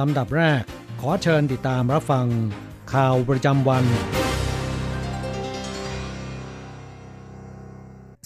[0.00, 0.62] ลำดับแรก
[1.00, 2.26] ขอเชิญติดตามรับฟัง
[2.92, 3.84] ข่าวประจำวัน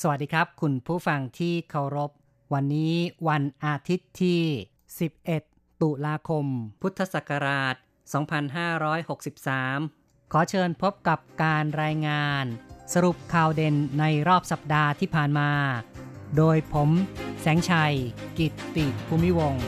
[0.03, 2.11] สวัสดีครับ คุณผู้ฟังที่เคารพ
[2.55, 2.95] วันนี้
[3.29, 4.41] วันอาทิตย์ที่
[5.09, 6.47] 11 ตุลาคม
[6.83, 7.75] พุทธศักราช
[9.39, 12.45] 2563 ขอเชิญพบกับการรายงาน
[12.95, 15.51] สรุปข่าวเด่นในรอบสัปดาห์ที่ผ่านมา
[16.37, 16.91] โดยผม
[17.41, 17.95] แสงชัย
[18.39, 19.67] กิตติภูมิวงศ์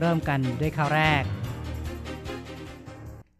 [0.00, 1.22] เริ่มกันด้วยข่าวแรก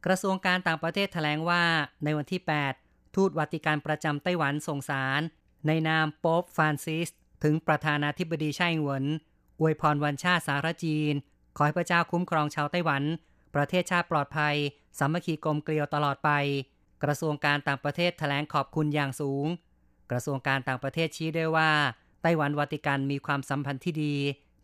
[0.06, 1.64] กระทรวงการต่างประเทศแถลงว่า
[2.04, 2.42] ในวันที่
[2.78, 5.20] 8 ทูตวัติกันประจำไต้หวันส่งสาร
[5.66, 7.08] ในนามโป๊ปฟรานซิส
[7.44, 9.04] ถึงประธานาธิบดีไช่เหวิน
[9.60, 11.14] อวยพรวันชาติสารจีน
[11.56, 13.02] ขอให้พระเจ้าคุ้มครองชาวไต้หวัน
[13.54, 14.56] ประเทศชาติปลอดภัย
[14.98, 16.30] สามัคคีกลมเกลียวตลอดไป
[17.02, 19.46] กระทรวงการต่างประเทศแถลงขอบคุณอย่างสูง
[20.10, 21.70] กระทรวงการต่างประเทศชี้ด้วยว่า
[22.22, 24.14] ไต้หวันวาติกันมีความสัมพันธ์ที่ดี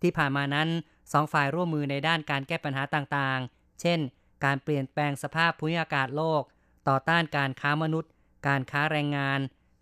[0.03, 0.69] ที่ผ่านมานั้น
[1.13, 3.99] สองฝ่ายร่วมมือในด้านการแก้ปัญหาต่างๆ เช่น
[4.45, 6.43] การเปลี่ยนแปลงสภาพภูมิอากาศโลก
[6.89, 8.11] ต่อต้านการค้ามนุษย์
[8.49, 9.41] การค้าแรงงาน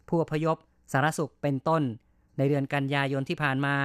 [0.09, 0.57] ผู้อพยพ
[0.93, 1.83] สาธารณสุขเป็นต้น
[2.39, 3.77] ในเดือนกันยายนที่ผ่านมา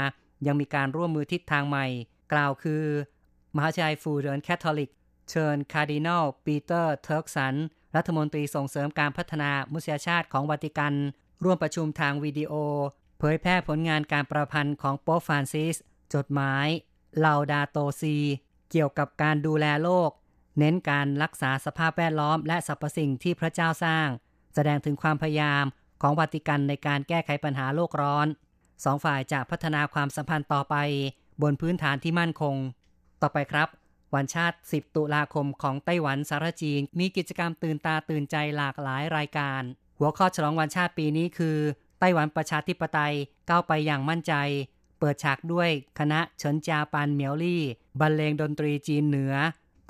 [0.47, 1.85] ยังมีการร่วมมือทิศทางใหม่
[2.33, 2.83] กล่าวคือ
[3.55, 4.91] มหาวิทยาลัยฟูเรนคาทอลิก
[5.29, 7.55] เชิญคาร์ดินัลปีเตอร์เทิร์กสัน
[7.95, 10.93] รัฐมนตรีส่งเสริมการพัฒนามุสยชาติของวัติกัน
[11.43, 12.53] ร่วมประชุมทางวิดีโอ
[13.19, 15.75] เผยแพร่ผลงานการประพันธ์ของโป๊ฟรานซิส
[16.13, 16.67] จดหมาย
[17.25, 18.17] ลาดาโตซี
[18.71, 20.09] เกี่ยวกับการดูแลโลก
[20.59, 24.07] เน้นการรักษาสภาพแวดล้อมและสรรพสิ่งที่พระเจ้าสร้าง
[24.55, 25.65] แสดงถึงความพยายาม
[26.01, 28.27] ของวัติกันในการแก้ไขปัญหาโลกร้อน
[28.83, 30.75] สองฝ่ายจะพัฒนาความสัมพันธ์ต่อไป
[31.41, 32.55] บนพื้นฐานที่มั่นคง
[33.21, 33.69] ต่อไปครับ
[34.15, 39.61] วันชาติ 10 ตุลาคมของไต้หวันสารจีน มีกิจกรรมตื่นตาตื่นใจหลากหลายรายการ
[39.99, 41.57] หัวข้อฉลองวันชาติปีนี้คือ
[41.99, 43.15] ไต้หวันประชาธิปไตย
[43.49, 44.33] ก้าวไปอย่างมั่นใจ
[44.99, 47.63] เปิดฉากด้วยคณะเฉินจาปานเหมียวลี่
[47.99, 49.33] บรรเลงดนตรีจีนเหนือ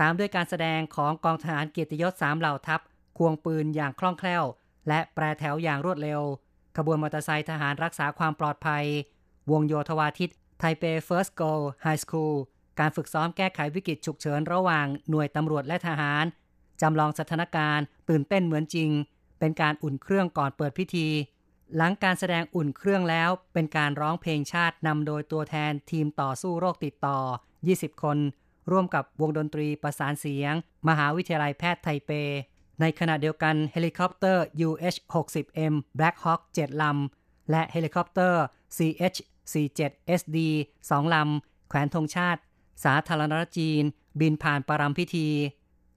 [0.02, 2.82] ตามด้วยการแสดงของกองทหารเกียรติยศสามเหล่าทัพ
[3.18, 4.44] ควงปืนอย่างคล่องแคล่ว
[4.88, 6.22] และแปรแถวอย่างรวดเร็ว
[6.78, 8.84] ขบวนมอเตอร์ไซค์ทหารรักษาความปลอดภัย
[9.52, 11.52] วงโยธวาทิตไทเป First Girls
[11.86, 12.36] High School
[12.80, 16.24] การฝึกซ้อมแก้ไขวิกฤตฉุกเฉินระหว่างหน่วยตำรวจและทหาร
[16.82, 18.90] จำลองสถานการณ์ ตื่นเต้นเหมือนจริง
[19.40, 21.08] เป็นการอุ่นเครื่องก่อนเปิดพิธี
[21.78, 27.20] หลังการแสดงอุ่นเครื่องแล้วเป็นการร้องเพลงชาตินำโดยตัวแทนทีมต่อสู้โรคติดต่อ
[27.62, 28.18] 20 คน
[28.72, 30.54] ร่วมกับวงดนตรีประสานเสียง
[30.88, 32.12] มหาวิทยาลัยแพทย์ไทเป
[32.82, 38.44] ในขณะเดียวกันเฮลิคอปเตอร์ UH-60M Black Hawk 7 ลำ และเฮลิคอปเตอร์
[38.78, 40.38] CH-47SD
[40.78, 42.42] 2 ลำ แขวนธงชาติ
[42.84, 43.84] สาธารณรัฐจีน
[44.20, 45.28] บินผ่านปรำพิธี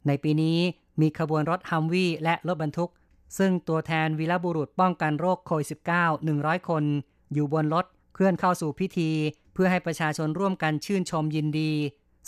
[0.06, 0.59] ในปีนี้
[1.00, 2.91] มีขบวนรถฮัมวี่และรถบรรทุก
[3.38, 6.84] ซึ่งตัวแทนวีรบุรุษป้องกันโรคโควิด -19 100 คน
[7.32, 9.10] อยู่บนรถเคลื่อนเข้าสู่พิธี
[9.54, 11.72] เพื่อให้ประชาชนร่วมกันชื่นชมยินดี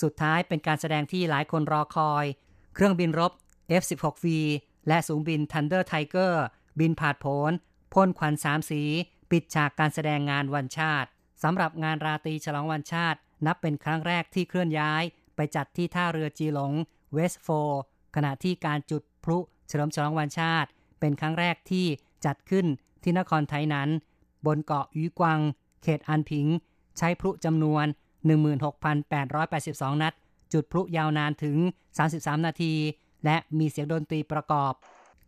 [0.03, 2.25] สุดท้ายเป็นการแสดงที่หลายคนรอคอย
[2.75, 3.32] เครื่องบินรบ
[3.81, 4.26] F-16V
[4.88, 6.34] และสูงบิน Thunder Tiger
[6.81, 7.53] บินผ่านโผน
[7.94, 8.82] พ่นควันสามสี
[9.31, 11.09] ปิดฉากการแสดงงานวันชาติ
[11.43, 15.03] สำหรับงานราตรีฉลองวันชาติ นับเป็นครั้งแรกที่เคลื่อนย้าย
[15.37, 16.72] ไปจัดที่ท่าเรือจีหลง
[17.12, 17.48] เวสโฟ
[18.16, 19.38] ขณะที่การจุดพลุ
[19.69, 20.69] เฉลิมฉลองวันชาติ
[21.04, 21.86] เป็นครั้งแรกที่
[22.26, 22.66] จัดขึ้น
[23.02, 23.88] ที่นครไทยนั้น
[24.46, 25.40] บนเกาะยุกวัง
[25.82, 26.46] เขตอันพิง
[26.98, 27.86] ใช้พลุจำนวน
[28.74, 30.14] 16,882 นัด
[30.52, 31.56] จุดพลุยาวนานถึง
[32.02, 32.74] 33 นาที
[33.24, 34.72] และมีเสียงดนตรีประกอบ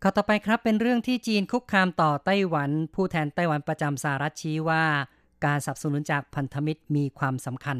[0.02, 4.84] ข่าวต่อไปครับเป็นเรื่องที่จีนคุกคามต่อไต้หวัน ผู้แทนไต้หวันประจำสหรัฐชี้ว่า
[5.44, 7.78] การสนับสนุนจากพันธมิตรมีความสำคัญ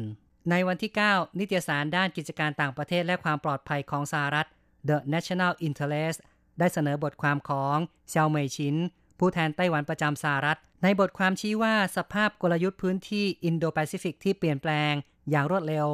[0.49, 4.47] ในวันที่ 9 นิตยสารด้านกิจการต่างประเทศและความปลอดภัยของสหรัฐ
[4.89, 6.19] The National Interest
[6.59, 7.77] ได้เสนอบทความของ
[8.09, 8.75] เซาเหมยชิน
[9.19, 14.93] ผู้แทนไต้หวันประจำสหรัฐ ในบทความชี้ว่าสภาพกลยุทธ์พื้นที่อินโดแปซิฟิกที่เปลี่ยนแปลง
[15.29, 15.87] อย่างรวดเร็ว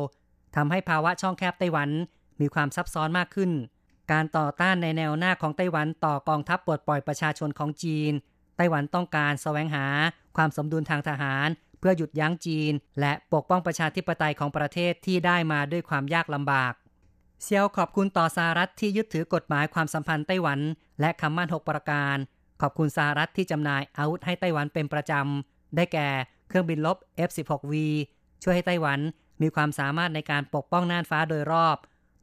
[0.55, 1.89] ทำให้ภาวะช่องแคบไต้หวัน
[2.41, 3.51] มีความซับซ้อนมากขึ้น
[4.11, 8.13] การต่อต้านในแนวหน้าของไต้หวันต่อกองทัพปลดปล่อยประชาชนของจีน
[8.57, 9.85] ไต้หวันต้องการแสวงหา
[10.37, 11.47] ความสมดุลทางทหาร
[11.79, 16.73] เพื่อหยุดยั้งจีน และปกป้องประชาธิปไตยของประเทศที่ได้มาด้วยความยากลำบาก
[17.41, 20.59] เซียวขอบคุณต่อสหรัฐที่ยึดถือกฎหมายความสัมพันธ์ไต้หวัน
[21.01, 22.17] และคำมั่น 6 ประการ
[22.61, 26.07] ขอบคุณสหรัฐที่จำหน่ายอาวุธให้ไต้หวันเป็นประจำ ได้แก่
[26.47, 26.97] เครื่องบินลบ
[27.27, 27.73] F-16V
[28.43, 28.99] ช่วยให้ไต้หวัน
[29.41, 31.77] มีความสามารถในการปกป้องน่านฟ้าโดยรอบ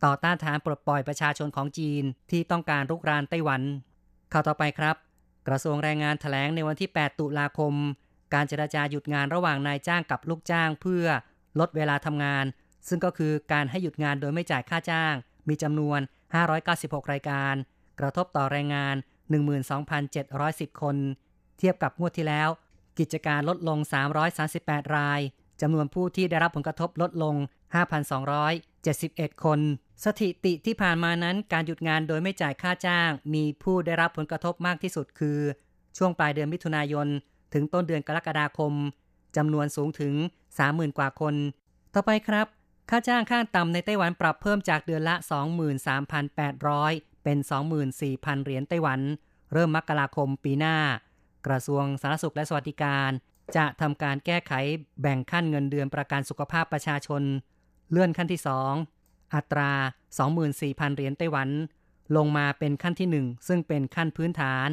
[0.04, 3.62] ต่อต้านทานปลดปล่อยประชาชนของจีนที่ต้องการรุกรานไต้หวัน
[4.32, 4.96] ข่าวต่อไปครับ
[5.48, 7.74] กระทรวงแรงงานถแถลงในวันที่ 8 ตุลาคม
[8.34, 11.04] การเจรจาหยุดงานระหว่างนายจ้างกับลูกจ้างเพื่อ
[11.60, 12.44] ลดเวลาทำงาน
[12.88, 15.14] ซึ่งก็คือการให้หยุดงานโดยไม่จ่ายค่าจ้าง
[15.48, 16.00] มีจำนวน
[16.56, 17.54] 596 รายการ
[18.00, 18.94] กระทบต่อแรงงาน
[19.88, 20.96] 12,710 คน
[21.58, 22.48] เทียบกับงวดที่แล้ว
[22.98, 23.78] กิจการลดลง
[24.36, 25.20] 338 ราย
[25.60, 27.34] จำนวนผู้ที่ได้รับผลกระทบลดลง
[28.60, 29.60] 5,271 คน
[30.04, 35.38] สถิติที่ผ่านมานั้น การหยุดงานโดยไม่จ่ายค่าจ้าง มีผู้ได้รับผลกระทบมากที่สุดคือ
[35.96, 37.06] ช่วงปลายเดือนมิถุนายน
[37.54, 38.72] ถึงต้นเดือนกรกฎาคม
[39.36, 40.14] จำนวนสูงถึง
[40.56, 41.34] 30,000 กว่าคน
[41.94, 42.46] ต่อไปครับ
[42.92, 45.14] ค่าจ้างขั้นต่ำในไต้หวันปรับเพิ่มจากเดือนละ
[46.38, 47.38] 23,800 เป็น
[47.90, 49.00] 24,000 เหรียญไต้หวัน
[49.52, 50.76] เริ่มมกราคมปีหน้า
[51.46, 53.10] กระทรวงสาธารณสุขและสวัสดิการ
[53.56, 54.52] จะทำการแก้ไข
[55.00, 57.22] แบ่งขั้นเงินเดือนประกันสุขภาพประชาชน
[57.90, 58.40] เลื่อนขั้นที่
[58.86, 59.72] 2 อัตรา
[60.34, 61.48] 24,000 เหรียญไต้หวัน
[62.16, 64.68] ลงมาเป็นขั้นที่ 1 ซึ่งเป็นขั้นพื้นฐาน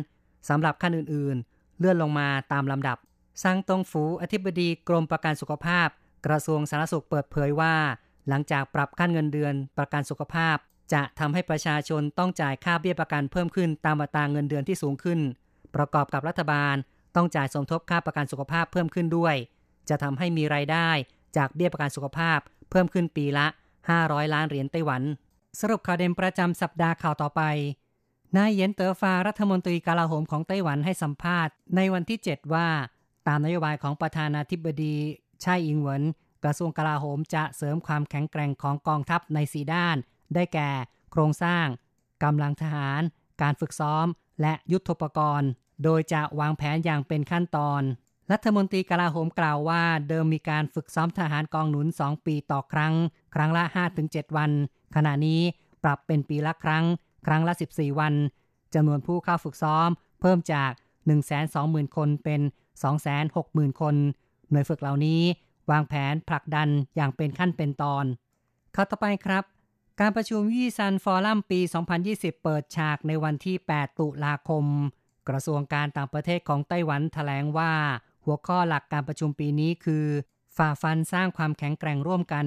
[0.50, 2.98] สำหรับขั้นอื่นๆ เลื่อนลงมาตามลำดับ
[3.44, 5.88] ซังตงฟูอธิบดีกรมประกันสุขภาพ
[6.26, 7.76] กระทรวงสาธารณสุขเปิดเผยว่า
[8.30, 10.58] หลังจากปรับขั้นเงินเดือนประกันสุขภาพ
[10.94, 15.20] จะทำให้ประชาชนต้องจ่ายค่าเบี้ยประกันเพิ่มขึ้นตามอัตราเงินเดือนที่สูงขึ้น
[15.76, 16.76] ประกอบกับรัฐบาล
[17.16, 19.36] ต้องจ่ายสมทบค่าประกันสุขภาพเพิ่มขึ้นด้วย
[19.90, 20.90] จะทำให้มีรายได้
[21.38, 22.40] จากเบี้ยประกันสุขภาพ
[22.70, 23.48] เพิ่มขึ้นปีละ
[23.90, 25.02] 500 ล้านเหรียญไต้หวัน
[25.60, 27.42] สรุปข่าวเด่นประจำสัปดาห์ข่าวต่อไป
[28.38, 32.68] นายเย็นเตอร์ฟารัฐมนตรีกาลาโหมของไต้หวันให้สัมภาษณ์ในวันที่ 7 ว่า
[33.28, 34.96] ตามนโยบายของประธานาธิบดี
[35.44, 36.04] ชาอิงเหวิน
[36.44, 39.98] กระทรวงกลาโหมจะเสริมความแข็งแกร่งของกองทัพในสีด้าน
[40.34, 40.70] ได้แก่
[41.12, 41.66] โครงสร้าง
[42.24, 43.02] กำลังทหาร
[43.42, 44.06] การฝึกซ้อม
[44.42, 45.50] และยุทธปกรณ์
[45.84, 47.82] โดยจะวางแผนอย่างเป็นขั้นตอน
[48.32, 52.94] รัฐมนตรีกลาโหมกล่าวว่า เดิมมีการฝึกซ้อมทหารกองหนุน 2 ปีต่อครั้ง
[53.36, 53.64] ครั้งละ
[54.00, 54.52] 5-7 วัน
[54.96, 55.42] ขณะนี้
[55.84, 56.86] ปรับเป็นปีละครั้ง
[57.26, 58.14] ครั้งละ 14 วัน
[58.74, 59.90] จำนวนผู้เข้าฝึกซ้อม
[60.22, 60.72] เพิ่มจาก
[61.34, 62.42] 120,000 คนเป็น
[63.12, 63.96] 260,000 คน
[64.52, 65.22] หน่วยฝึกเหล่านี้
[65.72, 68.06] วางแผนผลักดันอย่างเป็นขั้นเป็นตอน
[68.76, 69.44] ข้าต่อไปครับ
[70.00, 71.60] การประชุมยี่ซันฟอรัมปี
[72.02, 74.66] 2020 เปิดฉากในวันที่ 8 ตุลาคม
[75.30, 77.74] กระทรวงการต่างประเทศของไต้หวันถแถลงว่า
[78.26, 80.06] หัวข้อหลักการประชุมปีนี้คือ
[80.58, 82.46] ฝ่าฟันสร้างความแข็งแกร่งร่วมกัน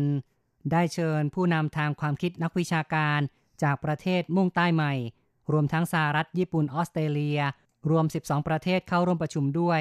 [0.73, 3.21] ได้เชิญผู้นำทางความคิดนักวิชาการ
[3.63, 4.95] จากประเทศมุ่งใต้ใหม่
[5.53, 7.41] รวมทั้งสหรัฐญี่ปุ่นออสเตรเลีย
[7.91, 9.81] รวม 12 ประเทศเข้าร่วมประชุมด้วย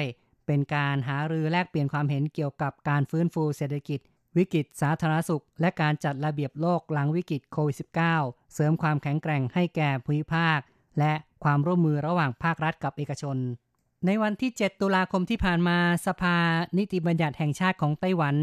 [0.50, 4.00] เป็นการหารือแลกเปลี่ยนความเห็นเกี่ยวกับการฟื้นฟูเศรษฐกิจ
[4.36, 7.76] วิกฤตสาธารณสุข และการจัดระเบียบโลกหลังวิกฤตโควิด
[8.16, 10.58] -19 เสริมความแข็งแกร่งให้แก่ภูมิภาค
[10.98, 11.12] และ
[11.44, 13.36] ความร่วมมือระหว่างภาครัฐกับเอกชน
[14.06, 16.36] ในวันที่ 7 ตุลาคมที่ผ่านมาสภา
[16.78, 18.36] นิติบัญญัติแห่งชาติของไต้หวัน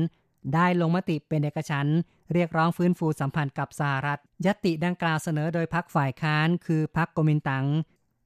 [0.54, 1.88] ได้ลงมติเป็นเอกฉัน
[2.34, 7.66] เรียกร้องฟื้นฟูสัมพันธ์กับสหรัฐ ยติดังกล่าวเสนอโดยพักฝ่ายค้าน คือพักโกมินตัง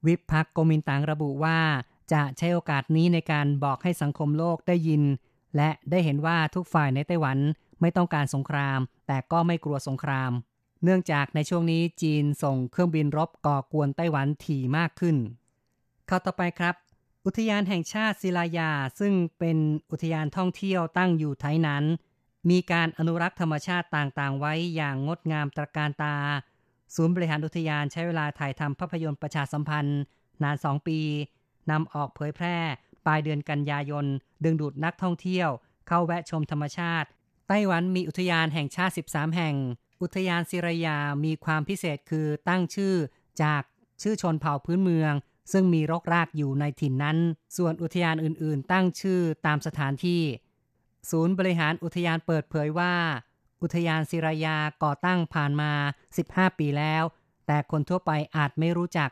[0.07, 1.59] วิปพักโกมินตังระบุว่า
[2.13, 5.03] จะใช้โอกาสนี้ในการบอกให้สังคมโลกได้ยิน
[5.56, 7.37] และได้เห็นว่าทุกฝ่ายในไต้หวัน
[7.81, 10.31] ไม่ต้องการสงคราม แต่ก็ไม่กลัวสงคราม
[10.83, 15.18] เนื่องจากในช่วงนี้จีนส่งเครื่องบินรบก่อกวนไต้หวันถี่มากขึ้น
[16.09, 16.75] ข่าวต่อไปครับ
[17.25, 19.57] อุทยานแห่งชาติศิลายา ซึ่งเป็น
[19.91, 21.83] อุทยานท่องเที่ยวตั้งอยู่ไทยนั้น
[22.49, 26.15] มีการอนุรักษ์ธรรมชาติต่างๆ ไว้อย่างงดงามตระการตา
[26.95, 30.01] ศูนย์บริหารอุทยานใช้เวลาถ่ายทำภาพยนตร์ประชาสัมพันธ์
[30.44, 30.99] นานสองปี
[31.71, 32.57] นำออกเผยแพร่
[33.06, 34.06] ปลายเดือนกันยายน
[34.44, 35.49] ดึงดูดนักท่องเที่ยว
[35.87, 37.07] เข้าแวะชมธรรมชาติ
[37.47, 39.56] ไต้หวันมีอุทยานแห่งชาติ 13 แห่ง
[40.01, 42.95] อุทยานศิรยามีความพิเศษคือตั้งชื่อ
[43.44, 43.61] จาก
[44.01, 45.13] ชื่อชนเผ่าพื้นเมือง
[45.51, 47.18] ซึ่งมีรกรากอยู่ในถิ่นนั้น
[47.57, 50.23] ส่วนอุทยานอื่น ๆ ตั้งชื่อตามสถานที่
[51.09, 52.94] ศูนย์บริหารอุทยานเปิดเผยว่า
[53.61, 55.71] อุทยานศิรยาก่อตั้งผ่านมา
[56.15, 57.03] 15 ปีแล้ว
[57.47, 59.09] แต่คนทั่วไปอาจไม่รู้จัก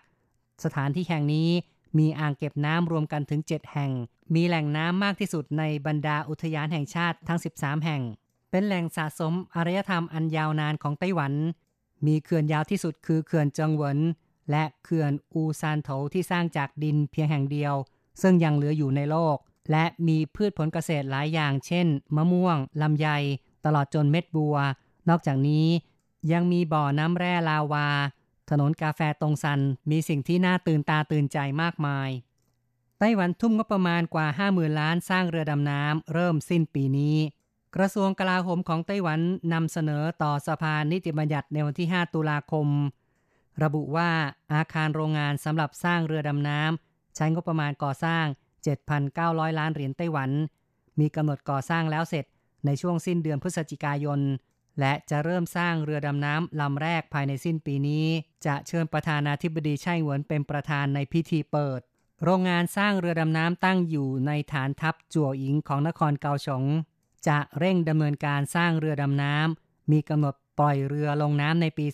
[0.64, 1.50] สถานที่แห่งนี้
[1.98, 3.92] มีอ่างเก็บน้ำรวมกันถึง 7 แห่ง
[4.36, 8.02] มีแหล่งน้ำมากที่สุดในบรรดาอุทยานแห่งชาติทั้ง 13 แห่ง
[8.52, 11.34] เป็นแหล่งสะสมอารยธรรมอันยาวนานของไต้หวัน
[12.06, 13.98] มีเขื่อนยาวที่สุดคือเขื่อนเจิงหวน
[14.52, 17.74] และเขื่อนอูซานโถที่สร้างจากดินเพียงแห่งเดียว
[18.22, 19.38] ซึ่งยังเหลืออยู่ในโลก
[19.72, 23.08] และมีพืชผลเกษตรหลายอย่าง เช่น มะม่วง ลำไย
[23.66, 24.58] ตลอดจนเม็ดบัว
[25.10, 25.68] นอกจากนี้
[26.32, 27.88] ยังมีบ่อน้ำแร่ลาวา
[28.50, 29.60] ถนนกาแฟตรงซัน
[29.92, 32.10] มีสิ่งที่น่าตื่นตาตื่นใจมากมาย
[33.00, 37.16] ไต้หวันทุ่มงบประมาณกว่า 50,000 ล้านสร้างเรือดำน้ำเริ่มสิ้นปีนี้
[37.76, 39.20] กระทรวงกลาโหมของไต้หวัน
[39.54, 42.68] นำเสนอต่อสภานิติบัญญัติในวันที่ 5 ตุลาคม
[43.64, 44.10] ระบุว่า
[44.54, 48.26] อาคารโรงงานสำหรับสร้างเรือดำน้ำใช้งบประมาณก่อสร้าง
[48.92, 50.30] 7,900 ล้านเหรียญไต้หวัน
[51.00, 52.26] มีกำหนดก่อสร้างแล้วเสร็จ
[52.66, 54.20] ในช่วงสิ้นเดือนพฤศจิกายน
[54.80, 58.06] และจะเริ่มสร้างเรือดำน้ำลำแรกภายในสิ้นปีนี้
[58.46, 61.80] จะเชิญประธานาธิบดีไช่หวนเป็นประธานในพิธีเปิด
[62.24, 66.64] โรงงานสร้างเรือดำน้ำตั้งอยู่ในฐานทัพจั่วหญิงของนครเกาสง
[67.28, 71.86] จะเร่งดำเนินการสร้างเรือดำน้ำมีกำหนดปล่อยเรือลงน้ำในปี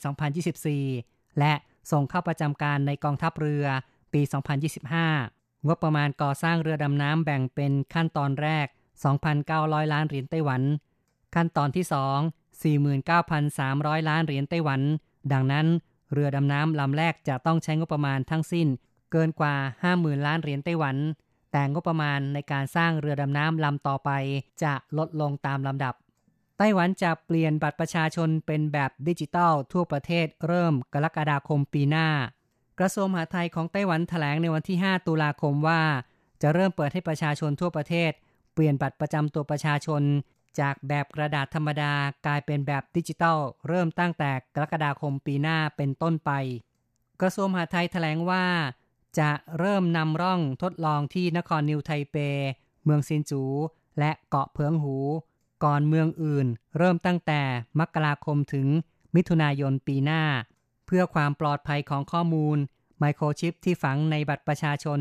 [0.65, 1.53] 2024 และ
[1.91, 3.65] ส่งเข้าประจำการในกองทัพเรือ
[4.13, 4.21] ปี
[4.93, 8.67] 2025 งบประมาณก่อสร้างเรือดำน้ำแบ่งเป็นขั้นตอนแรก
[9.29, 10.61] 2,900 ล้านเหรียญไต้หวัน
[11.35, 11.85] ขั้นตอนที่
[12.19, 14.81] 2 49,300 ล้านเหรียญไต้หวัน
[15.33, 15.67] ดังนั้น
[16.13, 18.67] เรือดำน้ำลำแรกจะต้องใช้งบประมาณทั้งสิ้น
[19.11, 19.55] เกินกว่า
[19.91, 20.95] 50,000 ล้านเหรียญไต้หวัน
[21.51, 24.09] แต่งบประมาณในการสร้างเรือดำน้ำลำต่อไป
[24.63, 25.93] จะลดลงตามลำดับ
[26.57, 32.07] ไต้หวันจะเปลี่ยนบัตรประชาชนเป็นแบบดิจิตอลทั่วประเทศเริ่มกรกฎาคมปีหน้า
[32.79, 35.81] กระทรวงมหาดไทยของไต้หวันแถลงในวันที่ 5 ตุลาคมว่า
[36.41, 38.11] จะเริ่มเปิดให้ประชาชนทั่วประเทศ
[38.53, 40.01] เปลี่ยนบัตรประจำตัวประชาชน
[40.59, 41.93] จากแบบกระดาษธรรมดา
[42.25, 46.31] กลายเป็นแบบดิจิตอลเริ่มตั้งแต่กรกฎาคมปีหน้าเป็นต้นไป
[47.21, 48.45] กระทรวงมหาดไทยแถลงว่า
[49.19, 52.15] จะเริ่มนำร่องทดลองที่นครนิวไทเป
[52.83, 53.43] เมืองซินจู
[53.99, 54.97] และเกาะเพิงหู
[55.63, 56.47] ก่อนเมืองอื่น
[56.77, 57.41] เริ่มตั้งแต่
[57.79, 58.67] มกราคมถึง
[59.15, 60.23] มิถุนายนปีหน้า
[60.85, 62.57] เพื่อความปลอดภัยของข้อมูล
[62.99, 64.99] ไมโครชิปที่ฝังในบัตรประชาชน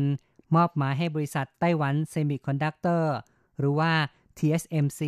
[0.55, 3.15] มอบหมายให้บริษัทไต้หวันเซมิคอนดักเตอร์
[3.59, 3.93] หรือว่า
[4.37, 5.01] TSMC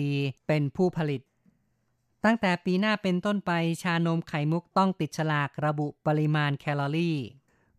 [0.47, 1.21] เป็นผู้ผลิต
[2.25, 7.17] ตั้งแต่ปีหน้าเป็นต้นไปชานมไข่มุกต้องติดฉลากระบุปริมาณแคลอรี่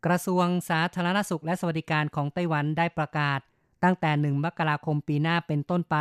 [0.07, 3.41] กระทรวงสาธารณสุขและสวัสดิการของไต้หวันได้ประกาศ
[3.85, 5.97] ตั้งแต่หนึ่งมกราคมปีหน้าเป็นต้นไป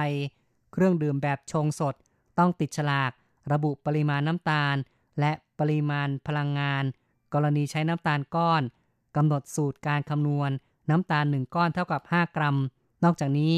[0.72, 1.96] เครื่องดื่มแบบชงสด
[2.40, 3.12] ต้องติดฉลาก
[3.52, 4.76] ระบุปริมาณน้ำตาล
[5.20, 6.84] และปริมาณพลังงาน
[7.34, 8.62] กรณีใช้น้ำตาลก้อน
[9.16, 10.52] กำหนดสูตรการคำนวณ
[10.90, 12.58] น้ำตาลหนึ่งก้อนเท่ากับ 5 กรัม
[13.04, 13.54] นอกจากนี้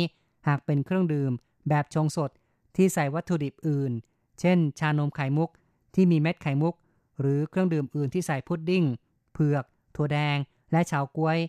[0.48, 1.31] หากเป็นเครื่องดื่ม
[1.69, 2.31] แบบชงสด
[2.75, 3.91] ที่ใส่วัตถุดิบอื่น
[4.39, 5.49] เช่น ชานมไข่มุก
[5.95, 6.75] ที่มีเม็ดไข่มุก
[7.19, 8.85] หรือเครื่องดื่มอื่นที่ใส่พุดดิ้ง
[9.33, 10.38] เผือก ถั่วแดง
[10.71, 11.39] และเฉาก๊วย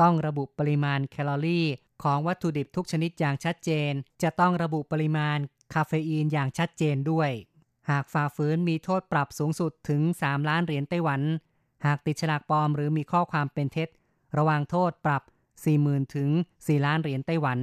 [0.00, 1.66] ต้องระบุปริมาณแคลอรี่
[2.02, 5.38] ของวัตถุดิบทุกชนิดอย่างชัดเจน จะต้องระบุปริมาณ
[5.74, 7.30] คาเฟอีนอย่างชัดเจนด้วย
[7.90, 11.20] หากฝ่าฝืนมีโทษปรับสูงสุดถึง 3 ล้านเหรียญไต้หวัน
[11.86, 13.88] หากติดฉลากปลอมหรือมีข้อความเป็นเท็จ
[14.36, 15.22] ระวางโทษปรับ
[15.68, 17.58] 40,000 ถึง 4 ล้านเหรียญไต้หวัน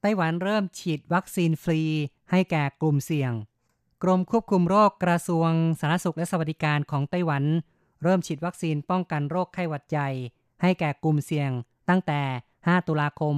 [0.00, 1.82] ไต้หวันเริ่มฉีดวัคซีนฟรี
[2.30, 3.32] ให้แก่กลุ่มเสี่ยง
[4.02, 5.50] กรมควบคุมโรคกระทรวง
[5.80, 7.44] สาธารณสุขและสวัสดิการของไต้หวัน
[8.02, 10.08] เริ่มฉีดวัคซีนป้องกันโรคไข้หวัดใหญ่
[10.62, 11.50] ให้แก่กลุ่มเสี่ยง
[11.88, 12.20] ตั้งแต่
[12.58, 13.36] 5 ตุลาคม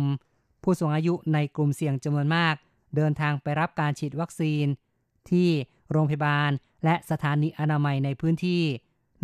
[0.62, 2.54] ผู้สูงอายุในกลุ่มเสี่ยงจำนวนมาก
[2.96, 4.66] เดินทางไปรับการฉีดวัคซีน
[5.30, 5.48] ที่
[5.90, 6.50] โรงพยาบาล
[6.84, 8.62] และสถานีอนามัยในพื้นที่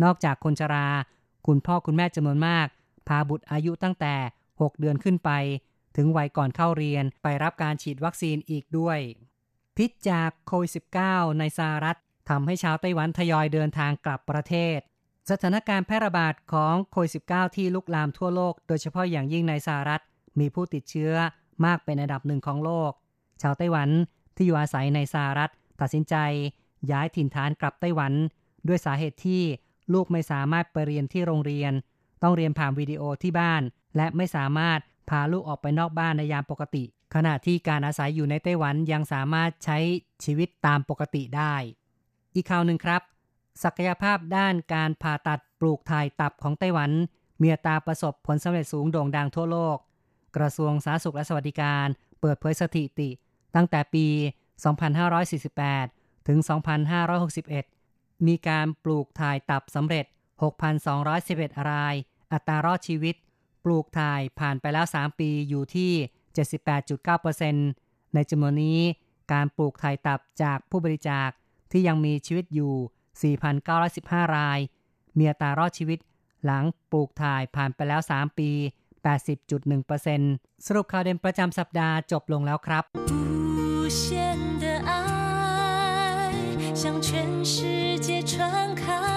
[0.03, 0.87] นอกจากคนชรา
[1.47, 2.67] คุณพ่อคุณแม่จำนวนมาก
[3.07, 4.15] พาบุตรอายุตั้งแต่
[4.51, 5.29] 6 เดือนขึ้นไป
[5.97, 8.99] ถึงวัยก่อนเข้าเรียนไปรับการฉีดวัคซีนอีกด้วย
[9.77, 10.71] พิษจากโควิด
[11.05, 11.97] -19 ในสหรัฐ
[12.29, 14.79] ทำให้ชาวไต้หวันทยอยเดินทางกลับประเทศ
[15.29, 20.01] สถานการณ์แพร่ระบาดของโควิด -19 ที่ลุกลามทั่วโลก โดยเฉพาะอย่างยิ่งในสหรัฐ
[20.39, 21.13] มีผู้ติดเชื้อ
[21.65, 22.91] มากเป็นอันดับหนึ่งของโลก
[23.41, 23.89] ชาวไต้หวัน
[24.35, 25.51] ที่อยู่อาศัยในสหรัฐ
[25.81, 26.15] ตัดสินใจ
[26.91, 28.13] ย้ายถิ่นฐานกลับไต้หวัน
[28.67, 29.43] ด้วยสาเหตุที่
[29.93, 31.73] ลูกไม่สามารถไปเรียนที่โรงเรียน
[32.23, 33.61] ต้องเรียนผ่านวิดีโอที่บ้าน
[33.95, 36.83] และไม่สามารถ พาลูกออกไปนอกบ้านในยามปกติ
[37.15, 39.77] ขณะที่การอาศัยอยู่ในไต้หวันยังสามารถใช้
[40.23, 41.55] ชีวิตตามปกติได้
[42.35, 43.01] อีกข่าวหนึ่งครับ
[43.63, 46.91] ศักยภาพด้านการผ่าตัดปลูกถ่ายตับของไต้หวัน
[47.39, 49.77] เมีอัตาประสบผลสำเร็จสูงโด่งดังทั่วโลก
[50.37, 51.87] กระทรวงสาธารณสุขและสวัสดิการ
[52.21, 53.09] เปิดเผยสถิติ
[53.55, 54.07] ตั้งแต่ปี
[54.93, 56.39] 2548 ถึง
[57.51, 60.05] 2561 มีการปลูกถ่ายตับสำเร็จ
[60.87, 61.95] 6,211 ราย
[62.31, 63.15] อัตรารอดชีวิต
[63.66, 65.92] ปลูกถ่ายผ่านไปแล้ว 3 ปีอยู่ที่
[67.44, 68.80] 78.9%ในจำนวนนี้
[69.32, 71.28] การปลูกถ่ายตับจากผู้บริจาค
[71.72, 74.58] ที่ยังมีชีวิตอยู่ 4,915 ราย
[75.18, 75.98] มีอัตรารอดชีวิต
[76.44, 78.50] หลังปลูกถ่ายผ่านไปแล้ว 3 ปี
[79.38, 82.84] 80.1%สรุปข่าวเด่นประจำสัปดาห์จบลงแล้วครับ
[83.82, 84.02] 无限
[84.62, 84.90] 的爱
[86.74, 89.15] 向全世界传开，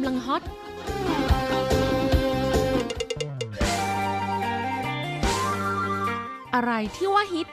[0.00, 0.42] ำลังฮอต
[6.54, 7.46] อะไรที่ว่าฮิต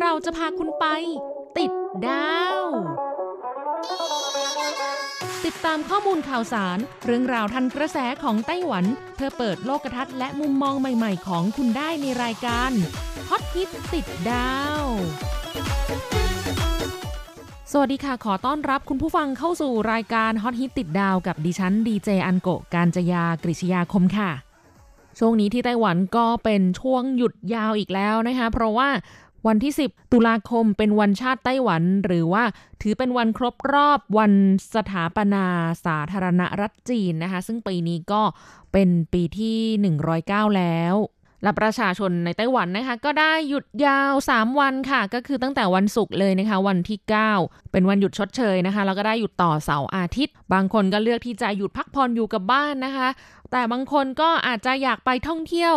[0.00, 0.86] เราจะพาคุณไป
[1.58, 1.72] ติด
[2.06, 2.62] ดาว
[5.44, 8.84] ติดตามข้อมูลข่าวสาร เรื่องราวทันกระแสของไต้หวัน
[9.14, 12.72] เพื่อเปิดโลกทัศน์และมุมมองใหม่ ๆ ของคุณได้ในรายการ
[13.30, 14.50] ฮอตฮิตติดดา
[14.82, 14.84] ว
[17.72, 24.30] สวัสดีค่ะ ขอต้อนรับคุณผู้ฟังเข้าสู่รายการฮอตฮิตติดดาวกับดิฉันดีเจอันโกะการจยากริชยาคมค่ะ
[25.18, 28.88] ช่วงนี้ที่ไต้หวันก็เป็นช่วงหยุดยาวอีกแล้วนะคะ เพราะว่า
[29.46, 32.44] วันที่ 10 ตุลาคมเป็นวันชาติไต้หวัน หรือว่า
[32.82, 34.32] ถือเป็นวันครบรอบวัน
[34.74, 35.44] สถาปนา
[35.84, 38.22] สาธารณรัฐจีนนะคะ ซึ่งปีนี้ก็
[38.72, 39.58] เป็นปีที่
[40.08, 40.94] 109 แล้ว
[41.42, 46.98] และประชาชนในไต้หวันนะคะ ก็ได้หยุดยาว 3 วันค่ะ ก็คือตั้งแต่วันศุกร์เลยนะคะ วันที่
[47.36, 53.08] 9 เป็นวันหยุดชดเชยนะคะ แล้วก็ได้หยุดต่อเสาร์อาทิตย์ บางคนก็เลือกที่จะหยุดพักผ่อนอยู่กับบ้านนะคะ
[53.52, 55.74] แต่บางคนก็อาจจะอยากไปท่องเที่ยว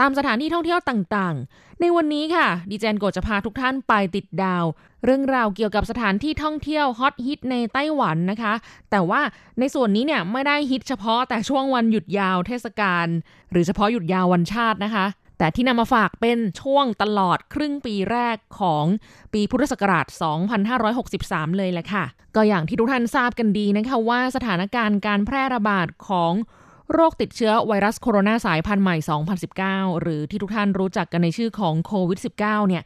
[0.00, 4.64] ตามสถานที่ท่องเที่ยวต่างๆ ในวันนี้ค่ะดิเจนโกจะพาทุกท่านไปติดดาว
[5.04, 8.54] เรื่องราวเกี่ยวกับสถานที่ท่องเที่ยวฮอตฮิตในไต้หวันนะคะ
[8.90, 9.20] แต่ว่า
[9.58, 13.06] ในส่วนนี้เนี่ยไม่ได้ฮิตเฉพาะแต่ช่วงวันหยุดยาวเทศกาล
[13.50, 15.06] หรือเฉพาะหยุดยาววันชาตินะคะ
[15.38, 18.84] แต่ที่นำมาฝากเป็นช่วงตลอดครึ่งปีแรกของ
[19.32, 20.06] ปีพุทธศักราช
[20.82, 22.04] 2563 เลยแหละค่ะ
[22.36, 26.32] ก็อย่างที่ทุกท่านทราบกันดีนะคะว่าสถานการณ์การแพร่ระบาดของ
[26.92, 28.96] โรคติดเชื้อไวรัสโคโรนาสายพันธุ์ใหม่
[29.48, 32.82] 2019 หรือที่ทุกท่านรู้จักกันในชื่อของโควิด -19 เนี่ย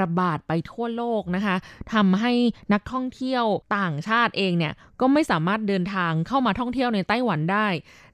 [0.00, 1.56] ระบาดไปทั่วโลกนะคะ
[1.92, 2.32] ทำให้
[2.72, 3.44] นักท่องเที่ยว
[3.76, 7.68] ต่างชาติเองเนี่ยก็ไม่สามารถเดินทางเข้ามาท่องเที่ยวในไต้หวันได้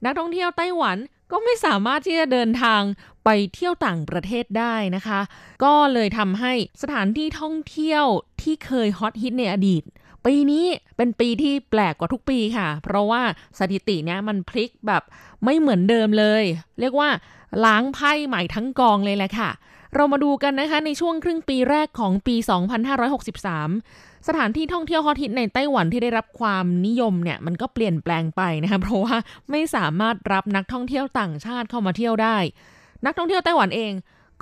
[0.05, 0.97] นักท่องเที่ยวไต้หวัน
[1.33, 2.83] ก็ไม่สามารถที่จะเดินทาง
[3.25, 5.21] ไปเที่ยวต่างประเทศได้นะคะ
[5.65, 8.05] ก็เลยทำให้สถานที่ท่องเที่ยว
[8.43, 9.83] ที่เคยฮอตฮิตในอดีต
[10.27, 10.65] ปีนี้
[10.97, 13.23] เป็นปีที่แปลกกว่าทุกปีค่ะ เพราะว่า
[13.59, 15.03] สถิติเนี้ยมันพลิกแบบ
[15.45, 16.45] ไม่เหมือนเดิมเลย
[16.81, 17.09] เรียกว่า
[17.65, 19.51] ล้างไพ่ใหม่ทั้งกองเลยแหละค่ะ
[19.95, 22.37] เรามาดูกันนะคะในช่วงครึ่งปีแรกของปี
[23.11, 29.17] 2563 สถานที่ท่องเที่ยวฮอตฮิตในไต้หวันที่ได้รับความนิยมเนี่ยมันก็เปลี่ยนแปลงไปนะคะเพราะว่า
[29.51, 32.37] ไม่สามารถรับนักท่องเที่ยวต่างชาติเข้ามาเที่ยวได้
[33.05, 33.93] นักท่องเที่ยวไต้หวันเอง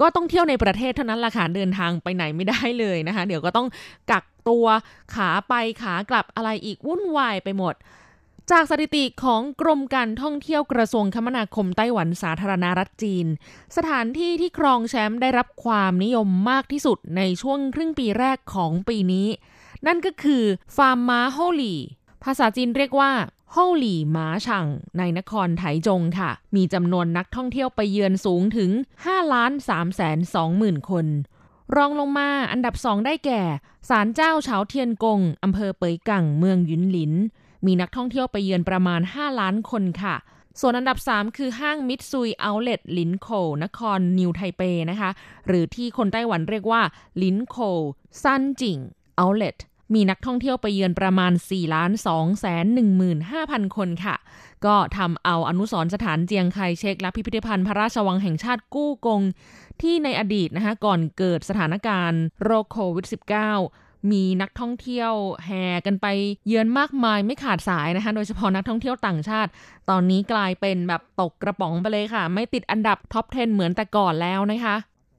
[0.00, 3.66] ก็ต้องเที่ยวในประเทศเท่านั้นละค่ะเดินทางไปไหนไม่ได้เลยนะคะ เดี๋ยวก็ต้อง
[4.10, 4.66] กัก ตัว
[5.14, 7.74] ขาไปขากลับอะไรอีกวุ่นวายไปหมด
[8.50, 13.26] จากสถิติของกรมการท่องเที่ยวกระทรวงคมนาคมไต้หวันสาธารณรัฐจีน
[13.76, 19.28] สถานที่ที่ครองแชมป์ได้รับความนิยมมากที่สุดในช่วงครึ่งปีแรกของปีนี้
[19.86, 20.42] นั่นก็คือ
[20.76, 21.80] ฟาร์มม้าโฮลี่
[22.24, 23.12] ภาษาจีนเรียกว่า
[23.50, 24.66] โฮลี่ม้าช่าง
[24.98, 28.70] ในนครไถจงค่ะ มีจำนวนนักท่องเที่ยวไปเยือนสูงถึง
[29.02, 31.06] 5 ล้าน3แสน2หมื่นคน
[31.76, 33.42] รองลงมาอันดับสองได้แก่
[33.88, 37.12] ศาลเจ้าเฉาเทียนกงอำเภอเปยกังเมืองยุนหลิน
[37.66, 40.16] มีนักท่องเที่ยวไปเยือนประมาณ 5 ล้านคนค่ะ
[40.60, 43.28] ส่วนอันดับ 3 คือห้างมิตซุย Outlet ลินโค
[43.62, 45.10] นครนิวไทเปนะคะ
[45.46, 46.82] หรือที่คนไต้หวันเรียกว่า
[47.22, 47.56] ลินโค
[48.22, 48.78] ซันจิง
[49.16, 49.56] Outlet
[49.94, 52.66] มีนักท่องเที่ยวไปเยือนประมาณ 4 ล้าน2แสน
[53.20, 54.16] 15,000คนค่ะ
[54.64, 59.22] ก็ทำเอาอนุสรณ์สถานเจียงไคเชกและพิพิธภัณฑ์พระราชวังแห่งชาติกู้กง
[59.82, 65.12] ที่ในอดีตนะคะก่อนเกิดสถานการณ์โรคโควิด -19 มีนักท่องเที่ยว
[65.44, 66.06] แห่กันไป
[66.46, 69.50] เยือนมากมายไม่ขาดสายนะคะ โดยเฉพาะนักท่องเที่ยวต่างชาติ
[69.90, 74.76] ตอนนี้กลายเป็นแบบตกกระป๋องไปเลยค่ะ ไม่ติดอันดับท็อป 10 เหมือนแต่ก่อนแล้วนะคะ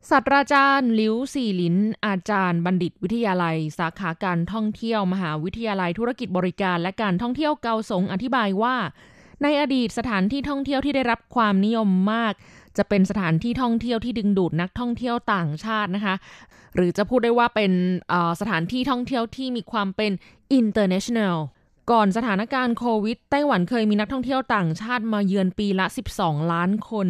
[0.09, 8.75] ศาสตราจารย์ลิวสี่ลิน อาจารย์บัณฑิตวิทยาลัย สาขาการท่องเที่ยวมหาวิทยาลัยธุรกิจบริการและการท่องเที่ยวเกาสงอธิบายว่า
[9.43, 12.33] ในอดีตสถานที่ท่องเที่ยวที่ได้รับความนิยมมาก
[12.77, 16.15] จะเป็นสถานที่ท่องเที่ยวที่ดึงดูดนักท่องเที่ยวต่างชาตินะคะ
[16.75, 17.71] หรือจะพูดได้ว่าเป็น
[18.41, 20.11] สถานที่ท่องเที่ยวที่มีความเป็น
[20.59, 21.35] international
[21.91, 25.85] ก่อนสถานการณ์โควิดไต้หวันเคยมีนักท่องเที่ยวต่างชาติมาเยือนปีละ
[26.17, 27.07] 12 ล้านคน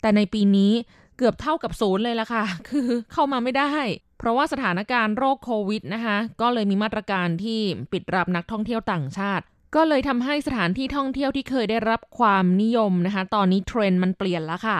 [0.00, 0.72] แต่ในปีนี้
[1.18, 3.70] เกือบเท่ากับศูนย์เลยละค่ะ คือเข้ามาไม่ได้
[4.18, 7.60] เพราะว่าสถานการณ์โรคโควิดนะคะ ก็เลยมีมาตรการที่
[7.92, 9.44] ปิดรับนักท่องเที่ยวต่างชาติ
[9.76, 14.78] ก็เลยทำให้สถานที่ท่องเที่ยวที่เคยได้รับความนิยมนะคะ ตอนนี้เทรนด์มันเปลี่ยนแล้วค่ะ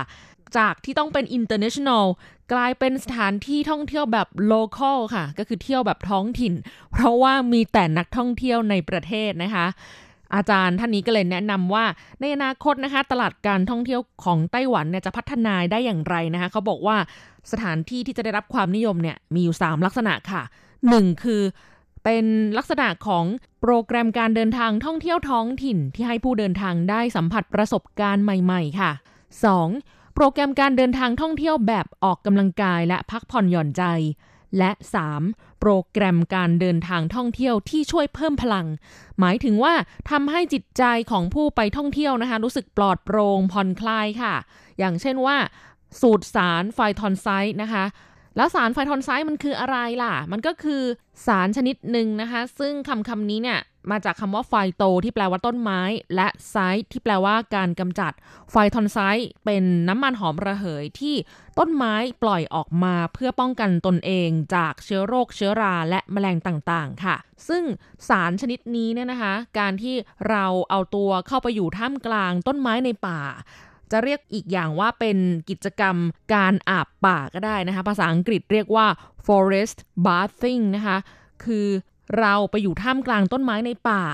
[0.59, 2.05] จากที่ต้องเป็น international
[2.53, 6.55] กลายเป็นสถานที่ท่องเที่ยวแบบ local ค่ะ ก็คือเที่ยวแบบท้องถิ่น
[6.93, 9.67] เพราะว่ามีแต่นักท่องเที่ยวในประเทศนะคะ
[10.35, 11.85] อาจารย์ท่านนี้ก็เลยแนะนำว่า
[12.21, 16.97] ในอนาคตนะคะ ตลาดการท่องเที่ยวของไต้หวันเนี่ยจะพัฒนาได้อย่างไรนะคะเขาบอกว่า
[17.53, 20.43] สถานที่ที่จะได้รับความนิยมเนี่ยมีอยู่ 3 ลักษณะค่ะ
[20.83, 21.43] 1 คือ
[22.05, 22.25] เป็น
[22.59, 23.25] ลักษณะของ
[23.61, 28.91] โปรแกรมการเดินทางท่องเที่ยวท้องถิ่นที่ให้ผู้เดินทางได้สัมผัสประสบการณ์ใหม่ๆ ค่ะ
[29.55, 30.15] 2.
[30.15, 33.83] โปรแกรมการเดินทางท่องเที่ยวแบบออกกำลังกายและพักผ่อนหย่อนใจ
[34.59, 34.71] และ
[35.17, 35.61] 3.
[35.61, 38.67] โปรแกรมการเดินทางท่องเที่ยวที่ช่วยเพิ่มพลัง
[39.21, 39.75] หมายถึงว่า
[40.11, 44.35] ทำให้จิตใจของผู้ไปท่องเที่ยวนะคะ รู้สึกปลอดโปร่งผ่อนคลายค่ะ
[44.79, 45.37] อย่างเช่นว่า
[46.01, 47.85] สูตรสารไฟทอนไซต์นะคะ
[48.37, 50.83] แล้วสารไฟทอนไซต์มันคืออะไรล่ะ มันก็คือ
[51.27, 53.61] สารชนิดหนึ่งนะคะ ซึ่งคำคำนี้เนี่ย
[53.91, 55.81] มาจากคำว่าไฟโตที่แปลว่าต้นไม้
[56.15, 58.13] และไซต์ที่แปลว่าการกำจัด
[58.51, 61.17] ไฟทอนไซต์เป็นน้ำมันหอมระเหยที่
[61.59, 67.17] ต้นไม้ปล่อยออกมาเพื่อป้องกันตนเองจากเชื้อโรคเชื้อราและแมลงต่างๆ ค่ะ
[67.49, 67.65] ซึ่ง
[68.09, 69.97] สารชนิดนี้เนี่ยนะคะ การที่
[70.29, 73.21] เราเอาตัวเข้าไปอยู่ท่ามกลางต้นไม้ในป่า
[73.93, 75.19] จะเรียกอีกอย่างว่าเป็น
[75.51, 75.97] กิจกรรม
[76.35, 78.87] การอาบป่าก็ได้นะคะ ภาษาอังกฤษเรียกว่า
[79.27, 80.99] forest bathing นะคะ
[81.45, 81.67] คือ
[82.19, 84.05] เราไปอยู่ท่ามกลางต้นไม้ในป่า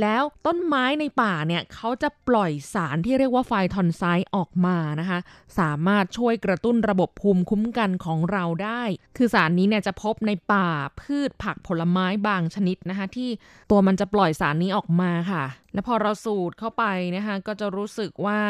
[0.00, 5.18] แล้วต้นไม้ในป่าเนี่ยเขาจะปล่อยสารที่เรียกว่าไฟทอนไซต์ออกมานะคะ
[5.58, 8.82] สามารถช่วยกระตุ้นระบบภูมิคุ้มกันของเราได้
[9.16, 10.68] คือสารนี้เนี่ยจะพบในป่า
[11.00, 13.30] พืชผักผลไม้บางชนิดนะคะ ที่
[13.70, 16.84] ตัวมันจะปล่อยสารนี้ออกมาค่ะ และพอเราสูดเข้าไป
[17.16, 18.40] นะคะ ก็จะรู้สึกว่า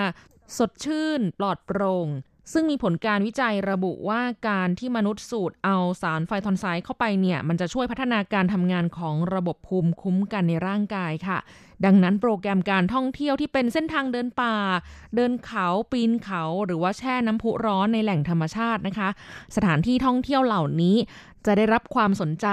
[0.56, 2.08] สดชื่นปลอดโปร่ง
[2.52, 11.38] ซึ่งมีผลการวิจัยระบุว่าการที่มนุษย์สูดเอาสารไฟทอนไซด์เข้าไปเนี่ย มันจะช่วยพัฒนาการทำงานของระบบภูมิคุ้มกันในร่างกายค่ะ
[11.84, 14.54] ดังนั้นโปรแกรมการท่องเที่ยวที่เป็นเส้นทางเดินป่า
[15.16, 19.08] เดินเขาปีนเขา หรือว่าแช่น้ำพุร้อนในแหล่งธรรมชาตินะคะ
[19.56, 20.96] สถานที่ท่องเที่ยวเหล่านี้
[21.46, 22.46] จะได้รับความสนใจ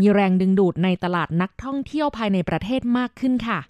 [0.00, 3.60] มีแรงดึงดูดในตลาดนักท่องเที่ยวภายในประเทศมากขึ้นค่ะ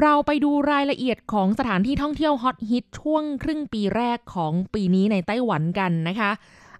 [0.00, 6.30] เราไปดูรายละเอียดของสถานที่ท่องเที่ยวฮอตฮิตช่วงครึ่งปีแรกของปีนี้ในไต้หวันกันนะคะ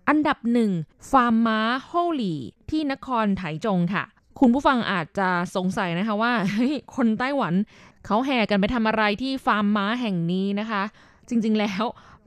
[0.08, 0.70] อันดับหนึ่ง
[1.10, 4.04] ฟาร์มม้าโฮ่วหลี่ ที่นครไถจงค่ะ
[4.40, 6.32] คุณผู้ฟังอาจจะสงสัยนะคะว่า
[6.96, 7.54] คนไต้หวัน
[8.06, 10.82] เขาแห่กันไปทำอะไรที่ฟาร์มม้าแห่งนี้นะคะ
[11.28, 11.84] จริงๆแล้ว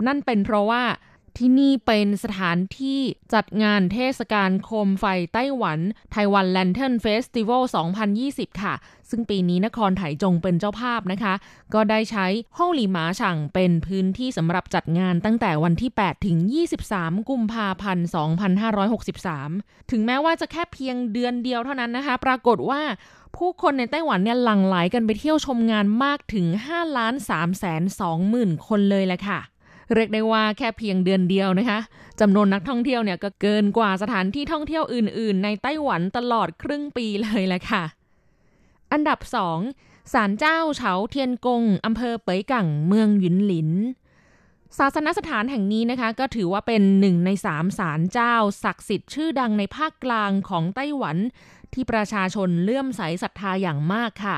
[0.08, 0.82] นั่นเป็นเพราะว่า
[1.38, 3.00] ที่นี่เป็นสถานที่
[3.34, 5.80] จัดงานเทศกาลโคมไฟไต้หวัน
[6.12, 7.62] Taiwan Lantern Festival
[8.14, 8.76] 2020 ค่ะ
[9.10, 11.34] ซึ่งปีนี้นครไถจงเป็นเจ้าภาพนะคะ
[11.74, 12.26] ก็ได้ใช้
[12.58, 16.38] โฮ่วหลี่หมาฉ่างเป็นพื้นที่สำหรับจัดงานตั้งแต่วันที่ 8 ถึง
[16.84, 18.08] 23 กุมภาพันธ์
[18.94, 22.82] 2563 ถึงแม้ว่าจะแค่เพียงเดือนเดียวเท่านั้นนะคะ ปรากฏว่า
[23.38, 29.40] ผู้คนในไต้หวันเนี่ยหลั่งไหลกันไปเที่ยวชมงานมากถึง5ล้าน3แสน2หมื่นคนเลยแหละค่ะ
[29.94, 31.80] เรียกได้ว่าแค่เพียงเดือนเดียวนะคะ
[32.20, 37.84] จำนวนนักท่องเที่ยวเนี่ยก็เกินกว่าสถานที่ท่องเที่ยวอื่น ๆ ในไต้หวันตลอดครึ่งปีเลยแหละค่ะ
[38.92, 39.20] อันดับ
[39.66, 43.70] 2ศาลเจ้าเฉาเทียนกงอำเภอเป๋ยกั่งเมืองหยุนหลิน
[44.78, 51.18] ศาสนสถานแห่งนี้นะคะ ก็ถือว่าเป็นหนึ่งในสามศาลเจ้า ศักดิ์สิทธิ์ชื่อดังในภาคกลางของไต้หวัน
[51.74, 54.38] ที่ประชาชนเลื่อมใสศรัทธาอย่างมากค่ะ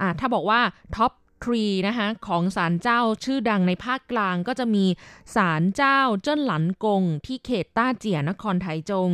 [0.00, 0.60] อ่าถ้าบอกว่า
[0.96, 1.12] ท็อป
[1.44, 4.86] ทรีนะคะของศาลเจ้าชื่อดังในภาคกลางก็จะมี
[5.36, 9.10] ศาลเจ้าเจิ้นหลันกง ที่เขตต้าเจียนครไถจง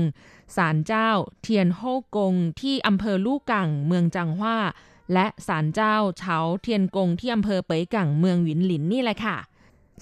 [0.57, 1.09] ศาลเจ้า
[1.43, 1.83] เทียนโฮ
[2.17, 4.59] กง ที่อำเภอลู่กังเมืองจังหว้า
[5.13, 9.37] และศาลเจ้าเฉาเทียนกง ที่อำเภอเป๋ยกังเมืองหวินหลินนี่แหละค่ะ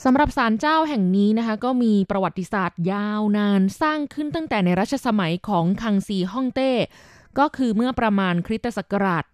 [0.05, 6.73] สำหรับศาลเจ้าแห่งนี้นะคะ ก็มีประวัติศาสตร์ยาวนานสร้างขึ้นตั้งแต่ในรัชสมัยของคังซีฮ่องเต้
[7.39, 9.25] ก็คือเมื่อประมาณคริสตศักราช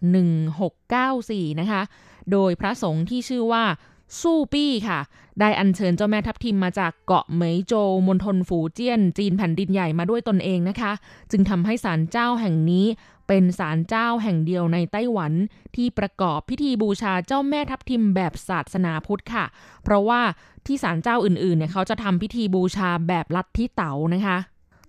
[0.75, 1.81] 1694 นะคะ
[2.31, 3.63] โดยพระสงฆ์ที่ชื่อว่า
[4.21, 4.99] สู้ปี้ค่ะ
[5.39, 10.91] ได้อัญเชิญเจ้าแม่ทับทิมมาจากเกาะเหมยโจวมณฑลฝูเจี้ยน จีนแผ่นดินใหญ่มาด้วยตนเองนะคะ
[11.31, 12.85] จึงทำให้ศาลเจ้าแห่งนี้
[13.27, 15.33] เป็นศาลเจ้าแห่งเดียวในไต้หวัน
[15.75, 19.45] ที่ประกอบพิธีบูชาเจ้าแม่ทับทิมแบบศาสนาพุทธค่ะ
[19.83, 20.21] เพราะว่า
[20.65, 24.37] ที่ศาลเจ้าอื่นๆเนี่ยเขาจะทำพิธีบูชาแบบลัทธิเต๋านะคะ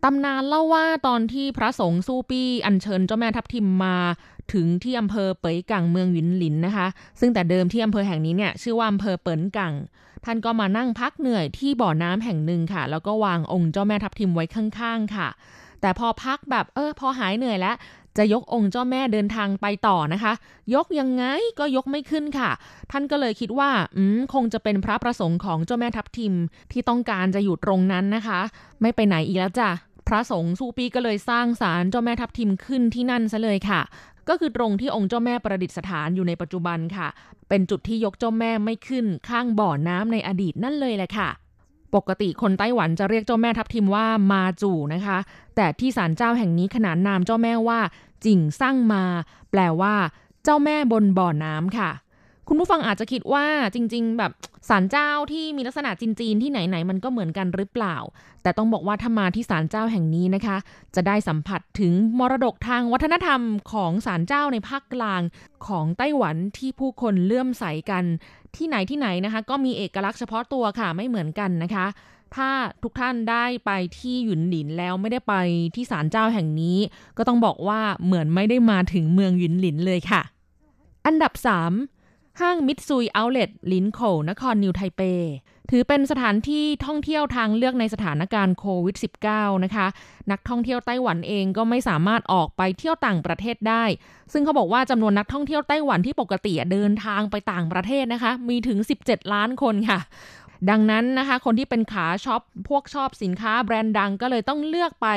[0.05, 3.97] ตำนานเล่าว่าตอนที่พระสงฆ์สู้ปี้อัญเชิญเจ้าแม่ทับทิมมา
[4.55, 6.87] ถึงที่อำเภอเป๋ยกังเมืองหวินหลินนะคะ
[7.21, 9.75] ซึ่งแต่เดิมที่อำเภอแห่งนี้เนี่ยชื่อว่าอำเภอเปินกัง
[10.25, 15.29] ท่านก็มานั่งพักเหนื่อยที่บ่อน้ำแห่งหนึ่งค่ะ แล้วก็วางองค์เจ้าแม่ทับทิมไว้ข้างๆค่ะ
[15.81, 17.77] แต่พอพักแบบเออพอหายเหนื่อยแล้ว
[18.17, 20.33] จะยกองค์เจ้าแม่เดินทางไปต่อนะคะ
[20.75, 21.25] ยกยังไง
[21.59, 22.51] ก็ยกไม่ขึ้นค่ะ
[22.91, 26.35] ท่านก็เลยคิดว่าอืมคงจะเป็นพระประสงค์ของเจ้าแม่ทับทิม
[26.73, 28.41] ที่ต้องการจะอยู่ตรงนั้นนะคะ
[28.81, 29.71] ไม่ไปไหนอีกแล้วจ้ะ
[30.09, 33.81] พระสงฆ์ซูปีก็เลยสร้างศาลเจ้าแม่ทับทิมขึ้นที่นั่นซะเลยค่ะ
[34.29, 37.09] ก็คือตรงที่องค์เจ้าแม่ประดิษฐานอยู่ในปัจจุบันค่ะ
[37.49, 41.29] เป็นจุดที่ยกเจ้าแม่ไม่ขึ้นข้างบ่อน้ำในอดีตนั่นเลยแหละค่ะ
[41.95, 45.19] ปกติคนไต้หวันจะเรียกเจ้าแม่ทับทิมว่ามาจู่นะคะ
[45.57, 47.81] แต่ที่ศาลเจ้าแห่งนี้ขนานนามเจ้าแม่ว่า
[48.25, 49.03] จิ่งสร้างมา
[49.51, 49.95] แปลว่า
[50.45, 51.91] เจ้าแม่บนบ่อน้ำค่ะ
[52.51, 54.33] คุณผู้ฟังอาจจะคิดว่าจริง ๆ แบบ
[54.69, 57.97] ศาลเจ้าที่มีลักษณะจีนๆที่ไหนๆมันก็เหมือนกันหรือเปล่า
[58.43, 60.57] แต่ต้องบอกว่าถ้ามาที่ศาลเจ้าแห่งนี้นะคะ
[60.95, 63.41] จะได้สัมผัสถึงมรดกทางวัฒนธรรม
[63.73, 65.23] ของศาลเจ้าในภาคกลาง
[65.67, 68.05] ของไต้หวันที่ผู้คนเลื่อมใสกัน
[68.57, 71.87] ที่ไหนที่ไหนนะคะ ก็มีเอกลักษณ์เฉพาะตัวค่ะไม่เหมือนกันนะคะ
[72.35, 72.51] ถ้า
[72.83, 75.35] ทุกท่านได้ไปที่หยุนหลินแล้วไม่ได้ไป
[75.75, 76.79] ที่ศาลเจ้าแห่งนี้
[77.17, 80.23] ก็ต้องบอกว่าเหมือนไม่ได้มาถึงเมืองหยุนหลินเลยค่ะ
[81.07, 81.98] อันดับ 3
[82.41, 85.01] ห้างมิตซุย Outlet ลินโคนครนิวไทเป
[85.71, 88.97] ถือเป็นสถานที่ท่องเที่ยวทางเลือกในสถานการณ์โควิด
[89.31, 89.87] -19 นะคะ
[90.31, 93.85] นักท่องเที่ยวไต้หวันเองก็ไม่สามารถออกไปเที่ยวต่างประเทศได้
[94.33, 99.99] ซึ่งเขาบอกว่าจำนวนนักท่องเที่ยวไต้หวันที่ปกติเดินทางไปต่างประเทศนะคะ มีถึง 17 ล้านคนค่ะ
[100.71, 105.09] ดังนั้นนะคะ คนที่เป็นขาช็อป พวกชอบสินค้าแบรนด์ดังก็เลยต้องเลือกไป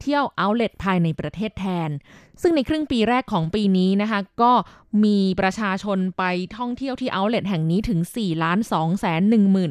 [0.00, 1.90] เที่ยวเอาเล t ภายในประเทศแทน
[2.42, 4.52] ซึ่งในครึ่งปีแรกของปีนี้นะคะ ก็
[5.04, 6.22] มีประชาชนไป
[6.56, 9.22] ท่องเที่ยวที่เอาเล t แห่งนี้ถึง 4 ล้าน2แสน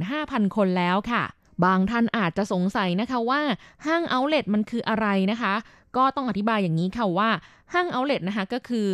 [0.03, 1.23] 15,000 คนแล้วค่ะ
[1.65, 3.41] บางท่านอาจจะสงสัยนะคะว่า
[3.85, 5.53] ห้างเอาเล t มันคืออะไรนะคะ
[5.97, 7.29] ก็ต้องอธิบายอย่างนี้ค่ะว่า
[7.73, 8.88] ห้างเอาเล t นะคะก็คือ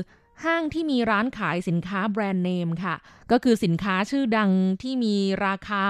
[0.44, 2.96] ห้างที่มีร้านขายสินค้าแบรนด์เนมค่ะ
[3.32, 5.15] ก็คือสินค้าชื่อดังที่มี
[5.46, 5.84] ราคา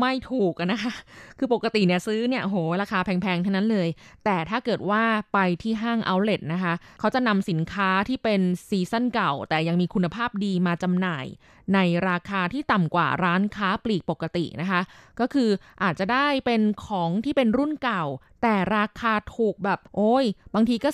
[0.00, 0.94] ไม่ถูกนะคะ
[1.38, 3.88] คือปกติเนี่ยซื้อเนี่ยโหราคาแพงๆทั้งนั้นเลย
[4.24, 11.26] แต่ถ้าเกิดว่าไปที่ห้างเอาเลทนะคะ เขาจะนำสินค้าที่เป็นซีซั่นเก่า แต่ยังมีคุณภาพดีมาจำหน่าย
[11.74, 14.80] ในราคาที่ต่ำกว่าร้านค้าปลีกปกตินะคะ
[15.20, 15.50] ก็คือ
[15.82, 18.04] อาจจะได้เป็นของที่เป็นรุ่นเก่า
[18.42, 20.90] แต่ราคาถูกแบบโอ้ย บางทีก็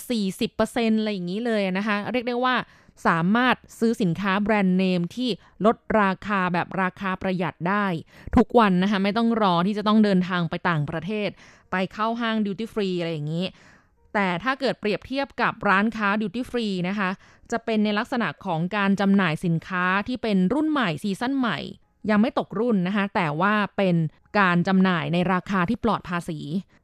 [0.48, 2.54] 40%อะไรอย่างนี้เลยนะคะ เรียกได้ว่า
[3.06, 5.28] สามารถซื้อสินค้าแบรนด์เนมที่
[5.64, 7.86] ลดราคาแบบราคาประหยัดได้
[8.36, 11.28] ทุกวันนะคะไม่ต้องรอที่จะต้องเดินทางไปต่างประเทศ
[11.70, 13.46] ไปเข้าห้างดิวตี้ฟรีอะไรอย่างนี้
[14.14, 17.10] แต่ถ้าเกิดเปรียบเทียบกับร้านค้าดิวตี้ฟรีนะคะ
[17.50, 21.58] จะเป็นในลักษณะของการจำหน่ายสินค้าที่เป็นรุ่นใหม่ซีซั่นใหม่
[22.10, 23.96] ยังไม่ตกรุ่นนะคะ แต่ว่าเป็น
[24.38, 26.38] การจำหน่ายในราคาที่ปลอดภาษี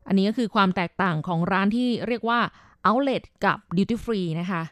[0.06, 2.40] อันนี้ก็คือความแตกต่างของร้านที่เรียกว่า
[2.88, 4.62] outlet กับ duty free นะคะ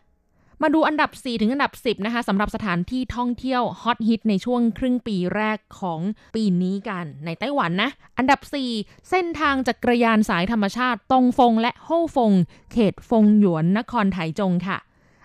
[0.63, 6.01] มาดูอันดับ 4 ถึงอันดับ 10 นะคะสำหรับสถานที่ท่องเที่ยวฮอตฮิตในช่วงครึ่งปีแรกของ
[6.35, 8.41] ปีนี้กันในไต้หวันนะ อันดับ
[8.75, 12.33] 4 เส้นทางจักรยานสายธรรมชาติตงฟงและโฮฟง
[12.73, 14.79] เขตฟงหยวนนครไถจงค่ะ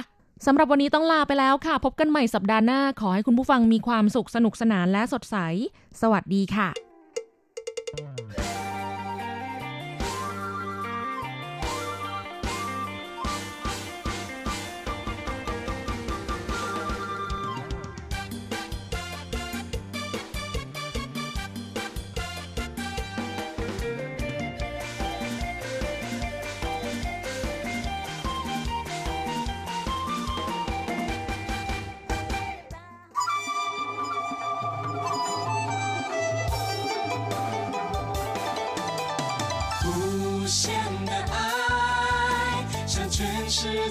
[0.47, 5.37] สำหรับวันนี้ต้องลาไปแล้วค่ะ พบกันใหม่สัปดาห์หน้า ขอให้คุณผู้ฟังมีความสุขสนุกสนานและสดใส
[6.01, 6.69] สวัสดีค่ะ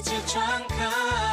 [0.06, 1.25] 就转个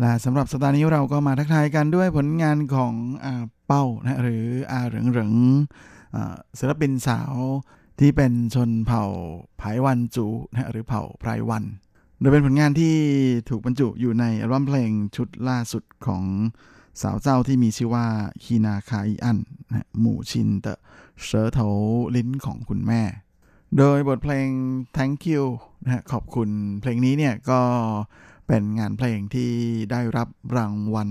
[0.00, 3.34] และสำหรับสัปดาห์นี้เราก็มาทักทายกันด้วยผลงานของอา
[3.66, 5.34] เป้านะหรืออาเหริงเหริง
[6.58, 7.34] ศิลปินสาว
[8.00, 9.04] ที่เป็นชนเผ่า
[9.58, 11.64] ไผวันจูนะหรือเผ่าไพรวัน
[12.20, 12.94] โดยเป็นผลงานที่
[13.48, 16.24] ถูกบรรจุอยู่ในอัลบั้มเพลงชุดล่าสุดของ
[17.02, 18.06] สาวเจ้าที่มีชื่อว่า
[18.44, 19.38] ฮีนาคาอิอัน
[19.68, 20.66] นะหมู่ชินเต
[21.24, 21.60] เสอโถ
[22.16, 23.02] ลิ้นของคุณแม่
[23.78, 24.48] โดยบทเพลง
[24.96, 25.44] thank you
[25.84, 26.48] นะขอบคุณ
[26.80, 27.60] เพลงนี้เนี่ยก็
[28.46, 29.50] เป็นงานเพลงที่
[29.90, 31.10] ได้รับรางวัล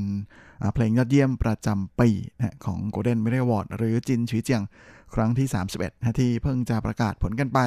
[0.73, 4.63] เพลงยอดเยี่ยมประจำปีนะของ Golden m e d a l Award หรือ金曲獎
[5.13, 7.59] ครั้งที่ 31นะที่เพิ่งจะประกาศผลกันไป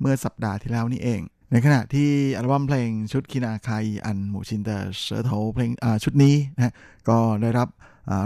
[0.00, 5.70] เมื่อสัปดาห์ที่แล้วนี่เอง ในขณะที่อัลบั้มเพลงชุด Kinakaian 母親的舌頭เพลง
[6.04, 6.74] ชุดนี้นะ
[7.08, 7.68] ก็ได้รับ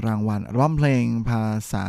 [0.06, 1.86] รางวัลอัลบั้มเพลงภาษา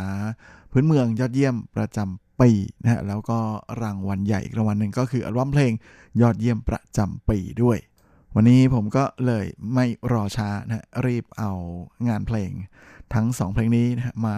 [0.72, 2.50] พื้นเมืองยอดเยี่ยมประจำปี
[2.82, 3.40] นะฮะแล้วก็
[3.82, 5.72] รางวัลใหญ่อีกรางวัลหนึ่งก็คืออัลบั้มเพลง
[6.22, 7.78] ยอดเยี่ยมประจำปีด้วย
[8.36, 11.52] วันนี้ผมก็เลยไม่รอช้านะรีบเอา
[12.08, 12.52] งานเพลง
[13.14, 14.36] ทั้งสองเพลงนี้นะมา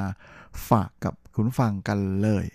[0.69, 2.45] ฝากกับคุณฟังกันเลย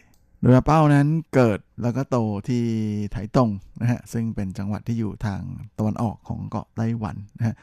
[0.40, 2.16] โดยเป้านั้นเกิดแล้วก็โต
[2.48, 2.64] ที่
[3.12, 5.42] ไถตงนะฮะซึ่งเป็นจังหวัดที่อยู่ทาง
[5.78, 7.56] ตะวันออกของเกาะไต้หวันนะฮะ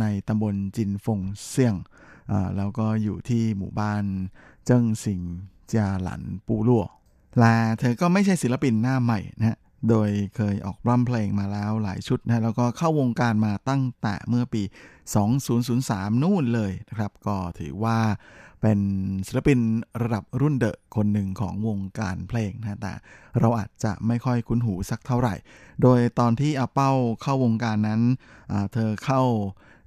[0.00, 1.74] ในตำบลจินฟงเซียง
[2.56, 4.04] แล้วก็อยู่ที่หมู่บ้าน
[4.66, 5.22] เจิ้งสิง
[5.72, 6.84] จาหลันปูลั่ว
[7.42, 9.58] ลาเธอก็ไม่ใช่ศิลปินหน้าใหม่นะฮะ
[9.90, 14.62] โดยเคยออกร่ำเพลงมาแล้วหลายชุดนะแล้วก็เข้าวงการมาตั้งแต่เมื่อปี
[15.42, 17.98] 2003 นู่นเลยนะครับ ก็ถือว่า
[18.62, 18.80] เป็น
[19.26, 19.60] ศิลปิน
[20.02, 22.92] ระดับรุ่นเดอะคนหนึ่งของวงการเพลงนะแต่
[23.38, 25.34] เราอาจจะไม่ค่อยคุ้นหูสักเท่าไหร่
[25.82, 28.00] โดยตอนที่อาเป้าเข้าวงการนั้น
[28.72, 29.22] เธอเข้า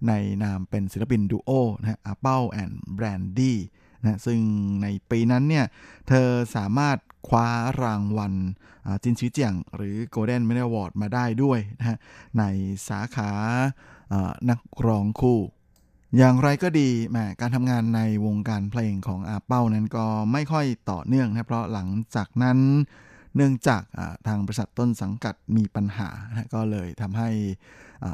[0.08, 3.58] ในนามเป็นศิลปินดูโอนะอาเป้าแอนด์แบรนดี้
[4.04, 4.40] นะซึ่ง
[4.82, 5.66] ในปีนั้นเนี่ย
[6.08, 6.98] เธอสามารถ
[7.28, 7.48] คว้า
[7.84, 8.34] รางวัล
[9.04, 11.98] จินชิเจียง หรือ Golden Medal Award มาได้ด้วยนะ
[12.40, 12.44] ใน
[12.90, 13.32] สาขา
[14.50, 15.40] นักร้องคู่
[16.18, 22.58] อย่างไรก็ดีแหมการทำงานในวงการเพลงของอาเป้านั้นก็ไม่ค่อยต่อเนื่องนะเพราะหลังจากนั้น
[23.40, 23.84] เนื่องจาก
[24.28, 27.30] ทางบริษัทต้นสังกัดมีปัญหานะก็เลยทำให้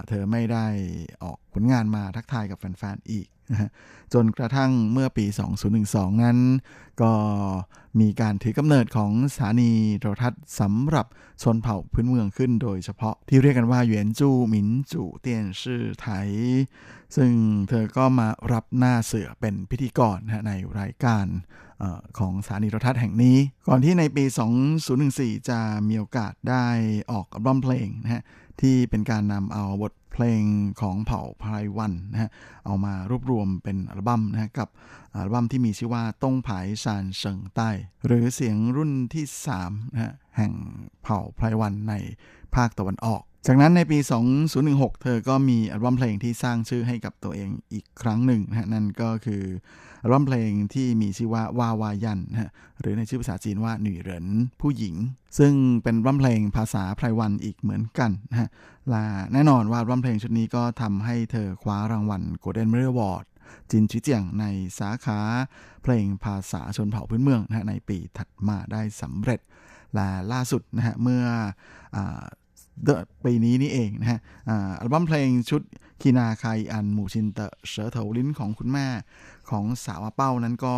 [0.08, 0.68] เธอไม่ได้
[1.24, 3.72] ออกผลงานมาทักทายกับแฟนๆอีกนะ
[4.14, 5.26] จนกระทั่งเมื่อปี
[5.76, 6.38] 2012 นั้น
[7.02, 7.14] ก็
[8.00, 11.06] มีการถือกำเนิดของสถานีโทรทัศน์สำหรับ
[11.44, 16.30] ชนเผ่าพื้นเมืองขึ้นโดยเฉพาะที่เรียกกันว่าเหวียนจูหมินจูเตียนชื่อไทย
[17.16, 17.32] ซึ่ง
[17.70, 21.26] เธอก็มารับหน้าเสือเป็นพิธีกรนะในรายการ
[22.20, 24.26] ของสถานีโทรทัศน์แห่งนี้ ก่อนที่ในปี
[24.86, 26.66] 2014 จะมีโอกาสได้
[27.12, 28.24] ออกอัลบั้มเพลงนะฮะ
[28.62, 30.44] ที่เป็นการนำเอาบทเพลง
[30.82, 32.30] ของเผ่าไพรวันนะฮะ
[32.66, 34.70] เอามารวบรวมเป็นอัลบั้มนะฮะกับ
[35.16, 37.70] อัลบั้มที่มีชื่อว่าต้งผายซานเฉิงใต้
[38.06, 39.26] หรือเสียงรุ่นที่
[39.60, 40.54] 3นะฮะแห่ง
[41.04, 41.94] เผ่าไพรวันใน
[42.56, 43.98] ภาคตะวันออก จากนั้นในปี
[44.50, 49.44] 2016 เธอก็มีอัลบั้มเพลงที่สร้างชื่อให้กับตัวเองอีกครั้งหนึ่งนะฮะนั่นก็คือ
[50.04, 54.26] อัลบั้มเพลงที่มีชื่อว่าวาวายันนะหรือในชื่อภาษาจีนว่าหนุ่ยเหริน
[54.62, 54.96] ผู้หญิง
[55.38, 58.50] ซึ่งเป็นอัลบั้มเพลงภาษาไพรวันอีกเหมือนกันนะฮะ
[58.90, 63.26] และแน่นอนว่าอัลบั้มเพลงชุดนี้ก็ทำให้เธอคว้ารางวัล Golden m e d a l Award
[63.72, 64.46] จินชิเจียงใน
[64.80, 65.20] สาขา
[65.84, 69.40] เพลงภาษาชนเผ่าพื้นเมืองนะในปีถัดมาได้สำเร็จ
[69.94, 71.24] และล่าสุดนะฮะเมื่อ
[71.96, 72.00] อ
[73.26, 74.20] ปีนี้นี่เองนะฮะ
[74.50, 75.62] อัลบั้มเพลงชุด
[76.02, 78.88] คีนาคายอันหมู่ชินเตเสือเถาลิ้นของคุณแม่
[79.50, 80.76] ของสาวเป้านั้นก็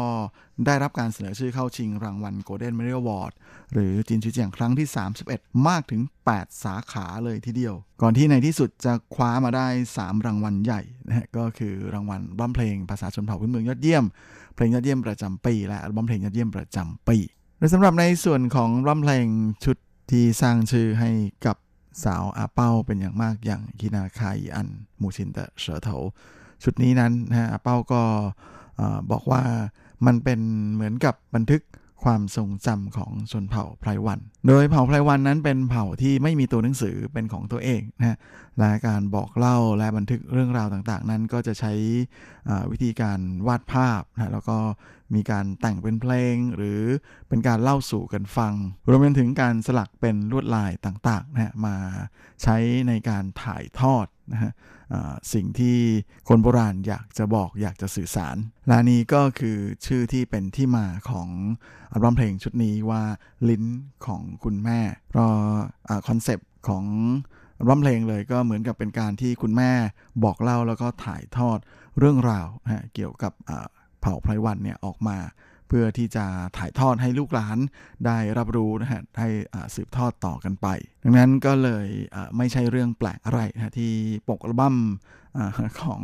[0.65, 3.33] ได้รับการเสนอชื่อเข้าชิงรางวัล Golden Medal Award
[3.73, 4.87] หรือจินชิเจียงครั้งที่
[5.27, 9.67] 31 มากถึง 8 สาขาเลยทีเดียว ก่อนที่ในที่สุดจะคว้ามาได้
[9.97, 14.05] 3 รางวัลใหญ่นะฮะก็คือรางวัลบั้มเพลงภาษาชนเผ่าพื้นเมืองยอดเยี่ยม
[14.55, 17.17] เพลงยอดเยี่ยมประจำปี และอัลบั้มเพลงยอดเยี่ยมประจำปี
[17.57, 19.27] โดยสำหรับในส่วนของบั้มเพลง
[19.63, 19.77] ชุด
[20.11, 21.11] ที่สร้างชื่อให้
[21.45, 21.57] กับ
[22.03, 24.67] สาวอาเป้าเป็นอย่างมากอย่างกินาคายอัน
[25.01, 25.97] มูชินเตเสือเถา
[26.63, 28.01] ชุดนี้นั้นนะอาเป้าก็
[29.11, 29.43] บอกว่า
[30.05, 30.39] มันเป็น
[30.73, 31.61] เหมือนกับบันทึก
[32.03, 38.17] ความทรงจำของชนเผ่าไพรวัน โดยเผ่าไพรวันนั้นเป็นเผ่าที่ไม่มีตัวหนังสือเป็นของตัวเองนะ
[38.59, 41.73] และการบอกเล่าและบันทึกเรื่องราวต่างๆ นั้นก็จะใช้
[42.71, 44.57] วิธีการวาดภาพนะแล้วก็
[45.15, 46.81] มีการแต่งเป็นเพลง หรือ
[47.27, 48.53] เป็นการเล่าสู่กันฟัง
[48.87, 51.75] รวมไปถึงการสลักเป็นลวดลายต่างๆนะมา
[52.43, 54.51] ใช้ในการถ่ายทอดนะฮะ
[55.33, 55.77] สิ่งที่
[56.27, 58.37] คนโบราณอยากจะบอกอยากจะสื่อสาร
[58.67, 61.29] และนี้ก็คือชื่อที่เป็นที่มาของ
[61.91, 63.03] อัลบั้มเพลงชุดนี้ว่า
[63.49, 63.63] ลิ้น
[64.05, 64.79] ของคุณแม่
[65.17, 66.85] เพราะคอนเซปต์ของ
[67.59, 69.71] อัลบั้มเพลงเลยก็เหมือนกับเป็นการที่คุณแม่
[70.23, 71.59] บอกเล่าแล้วก็ถ่ายทอด
[71.99, 73.33] เรื่องราวนะเกี่ยวกับ
[74.01, 75.17] เผ่าไพรวันเนี่ยออกมา
[75.67, 76.25] เพื่อที่จะ
[76.57, 77.57] ถ่ายทอดให้ลูกหลาน
[78.05, 79.29] ได้รับรู้นะฮะให้
[79.75, 80.67] สืบทอดต่อกันไป
[81.03, 81.87] ดังนั้นก็เลย
[82.37, 83.93] ไม่ใช่เรื่องแปลกอะไรนะที่
[84.29, 84.75] ปกอัลบั้ม
[85.81, 86.01] ของ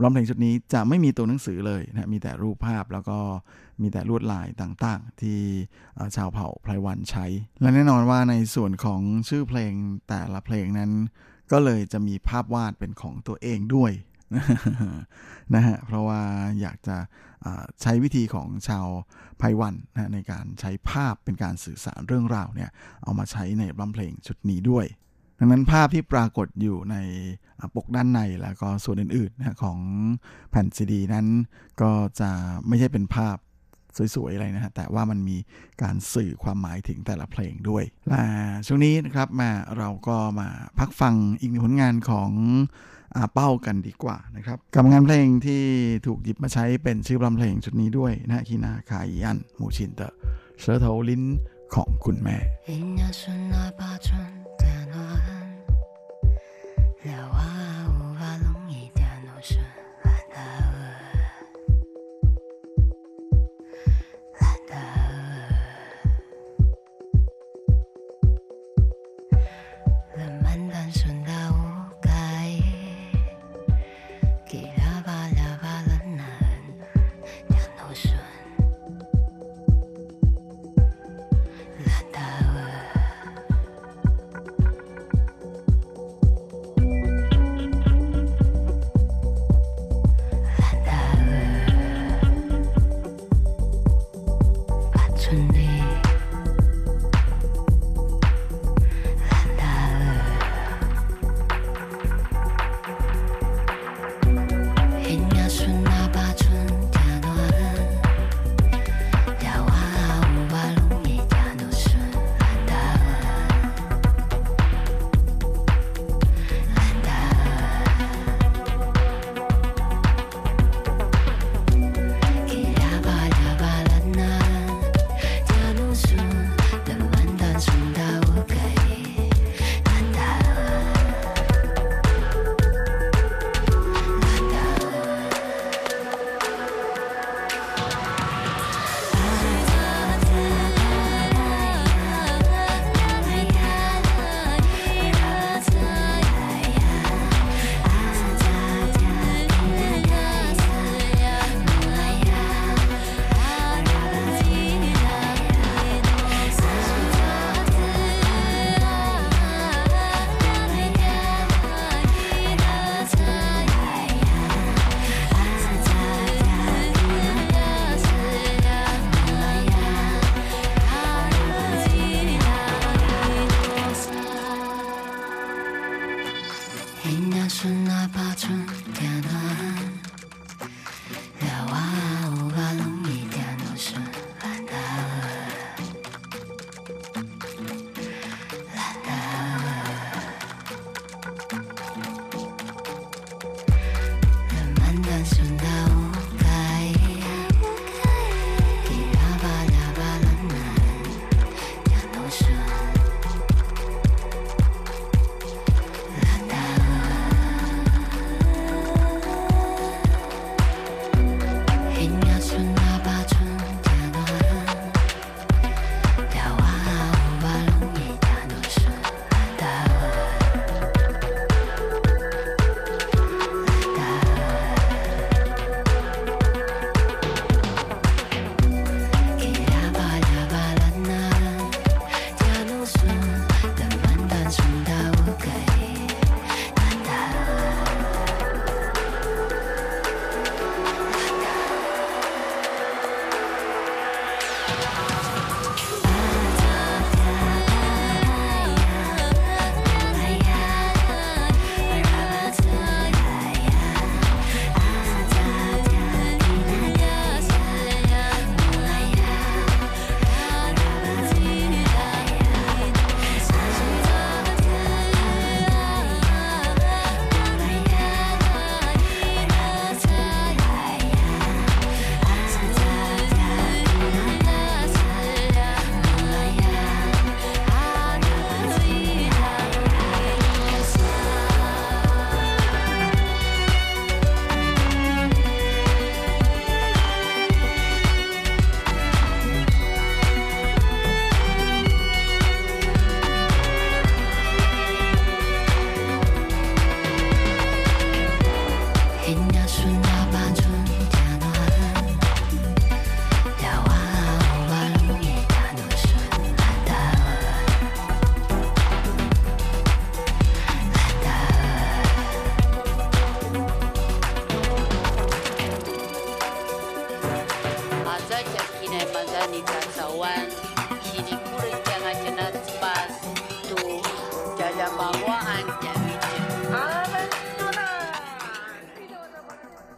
[0.00, 3.18] ร้องเพลงชุดนี้จะไม่มีตัวหนังสือเลยนะมีแต่รูปภาพแล้วก็
[3.80, 5.40] มีแต่ลวดลายต่างๆ ที่
[6.16, 7.26] ชาวเผ่าไพรวันใช้
[7.60, 9.72] และแน่นอนว่าในส่วนของชื่อเพลง
[10.08, 10.90] แต่ละเพลงนั้น
[11.52, 13.92] ก็เลยจะมีภาพวาดเป็นของตัวเองด้วย
[15.54, 16.20] นะฮะเพราะว่า
[16.60, 16.96] อยากจะ
[17.82, 18.86] ใช้วิธีของชาว
[19.38, 22.70] ไพวันนะในการใช้ภาพเป็นการสื่อสารเรื่องราวเนี่ย
[23.02, 24.86] เอามาใช้ในบัมเพลงชุดนี้ด้วย
[25.38, 26.96] ดังนั้นภาพที่ปรากฏอยู่ใน
[27.74, 29.78] ปกด้านในแล้วก็ส่วนอื่นๆนะของ
[30.50, 31.26] แผ่นซีดีนั้น
[31.82, 32.30] ก็จะ
[32.66, 33.36] ไม่ใช่เป็นภาพ
[34.14, 35.36] สวยๆอะไรนะฮะแต่ว่ามันมี
[35.82, 38.22] การสื่อความหมายถึงแต่ละเพลงด้วยและ
[38.66, 42.30] ช่วงนี้นะครับมาเราก็มาพักฟังอีกหนึ่งผลงานของ
[43.16, 45.62] อาเป้ากันดีกว่านะครับกับงานเพลงที่
[46.06, 51.22] ถูกหยิบมาใช้เป็นชื่ออัลบั้มเพลงชุดนี้ด้วยนะ Kinakaian 母親的舌頭 ลิ้น
[51.74, 52.36] ของคุณแม่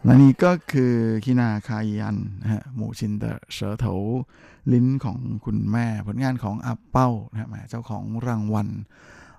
[0.09, 0.93] และนี่ก็คือ
[1.23, 3.93] คินาคายันนะฮะหมูชินเดอร์เสือเถา
[4.73, 8.67] ลิ้นของคุณแม่ ผลงานของอาเป้านะฮะเจ้าของรางวัล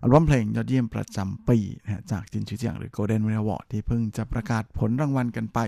[0.02, 5.58] อัลบั้มเพลงยอดเยี่ยมประจำปีนะฮะจากจินชื่อเจียงหรือ Golden m e d a w a r d ที่เพิ่งจะประกาศผลรางวัลกันไป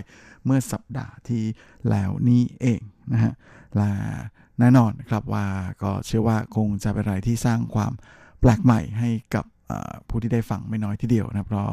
[0.45, 1.43] เมื่อสัปดาห์ที่
[1.89, 2.81] แล้วนี้เอง
[3.13, 3.33] นะฮะ
[3.75, 3.89] และ
[4.59, 5.45] แน่นอนครับว่า
[5.83, 7.91] ก็เชื่อว่าคงจะเป็นอะไรที่สร้างความ
[8.39, 9.45] แปลกใหม่ให้กับ
[10.09, 11.67] ผู้ที่ได้ฟังไม่น้อยทีเดียวนะเพราะ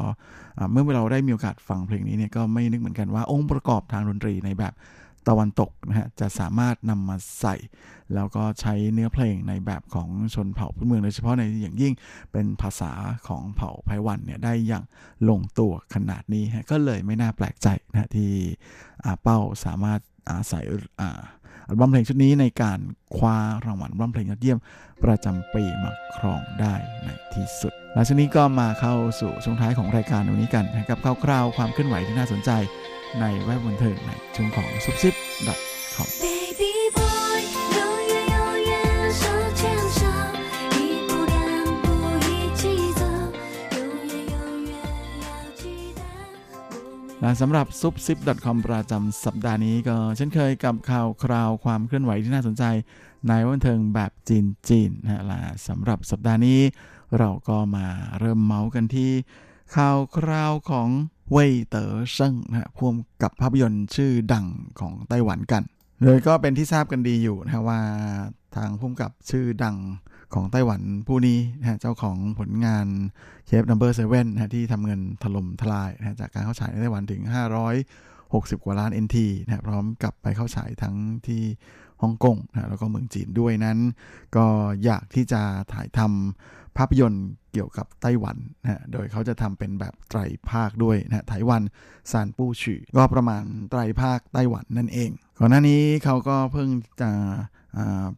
[0.71, 4.75] เมื่อเราได้มีโอกาสฟังเพลงนี้เนี่ยก็ไม่นึกเหมือนกันว่าองค์ประกอบทางดนตรีในแบบ
[5.29, 7.55] ตะวันตกนะฮะจะสามารถนำมาใส่
[8.15, 11.93] แล้วก็ใช้เนื้อเพลงในแบบของชนเผ่าพื้นเมืองโดยเฉพาะในอย่างยิ่ง
[12.31, 12.91] เป็นภาษา
[13.27, 14.83] ของเผ่าไพวันเนี่ยได้อย่าง
[15.29, 18.31] ลงตัวขนาดนี้ฮะก็เลยไม่น่าแปลกใจนะที่
[19.05, 19.99] อาเป้าสามารถ
[20.31, 20.63] อาศัย
[21.01, 21.19] อ่า
[21.67, 22.79] อัลบั้มเพลงชุดนี้ในการ
[23.15, 24.57] คว้ารางวัลอัลบั้มเพลงยอดเยี่ยม
[25.03, 32.51] ประจำปีมาครองได้ในที่สุด และช่วงนี้ก็มาเข้าสู่ช่วงท้ายของรายการวันนี้กันนะครับคร่าวๆความเคลื่อนไหวที่น่าสนใจ
[33.21, 35.13] ในแวดบันเทิงในช่วงของซุปซิป
[35.95, 36.07] .com
[47.21, 52.63] และสำหรับซุปซิป .com ประจำสัปดาห์นี้ก็เช่นเคยกับข่าวคราวความเคลื่อนไหวที่น่าสนใจ
[53.27, 56.59] ในบันเทิงแบบจีนจีนนะฮะและสำหรับสัปดาห์นี้
[57.17, 57.87] เราก็มา
[58.19, 59.11] เริ่มเมาส์กันที่
[59.75, 60.89] ข่าวคราวของ
[61.31, 64.45] เว่ยเต๋อเซิงนะฮะพ่วงกับภาพยนตร์ชื่อดัง
[64.79, 65.63] ของไต้หวันกัน
[66.03, 67.81] โดยก็เป็นที่ทราบกันดีอยู่นะฮะว่า
[68.55, 69.75] ทางผู้กำกับชื่อดัง
[70.33, 72.87] ของไต้หวันผู้นี้นะฮะเจ้าของผลงาน
[73.45, 77.21] Cape Number Seven นะที่ทำเงินถล่มทลายนะจากการเข้าฉายในไต้หวันถึง
[77.93, 80.95] 560 กว่าล้าน NT นะพร้อมกับไปเข้าฉายทั้ง
[81.27, 81.43] ที่
[82.01, 83.77] ฮ่องกงนะแล้วก็เมืองจีนด้วยนั้น
[84.35, 84.45] ก็
[84.83, 85.41] อยากที่จะ
[85.73, 90.19] ถ่ายทำภาพยนตร์เกี่ยวกับไต้หวันนะโดยเขาจะทำเป็นแบบไตร
[90.49, 91.61] ภาคด้วยนะไต้หวัน
[92.11, 96.69] ซานปู้ฉือก็ประมาณไตรภาคไต้หวันนั่นเองก่อนหน้านี้เขาก็เพิ่ง
[97.01, 97.11] จะ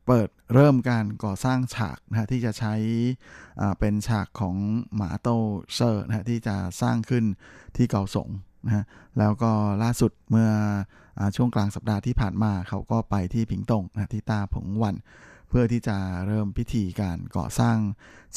[0.06, 2.74] เปิดเริ่มการก่อสร้างฉากนะฮะที่จะใช้
[3.80, 4.56] เป็นฉากของ
[4.96, 5.28] หมาโต
[5.74, 7.26] เซอร์นะฮะที่จะสร้างขึ้น
[7.78, 8.30] ที่เกาสง
[8.66, 8.84] นะฮะ
[9.20, 9.52] แล้วก็
[9.84, 10.50] ล่าสุดเมื่อ
[11.20, 14.96] อช่วงกลางสัปดาห์ที่ผ่านมาเขาก็ไปที่ผิงตงนะฮะที่ตาผงวัน
[15.50, 15.98] เพื่อที่จะ
[16.28, 17.78] เริ่มพิธีการก่อสร้าง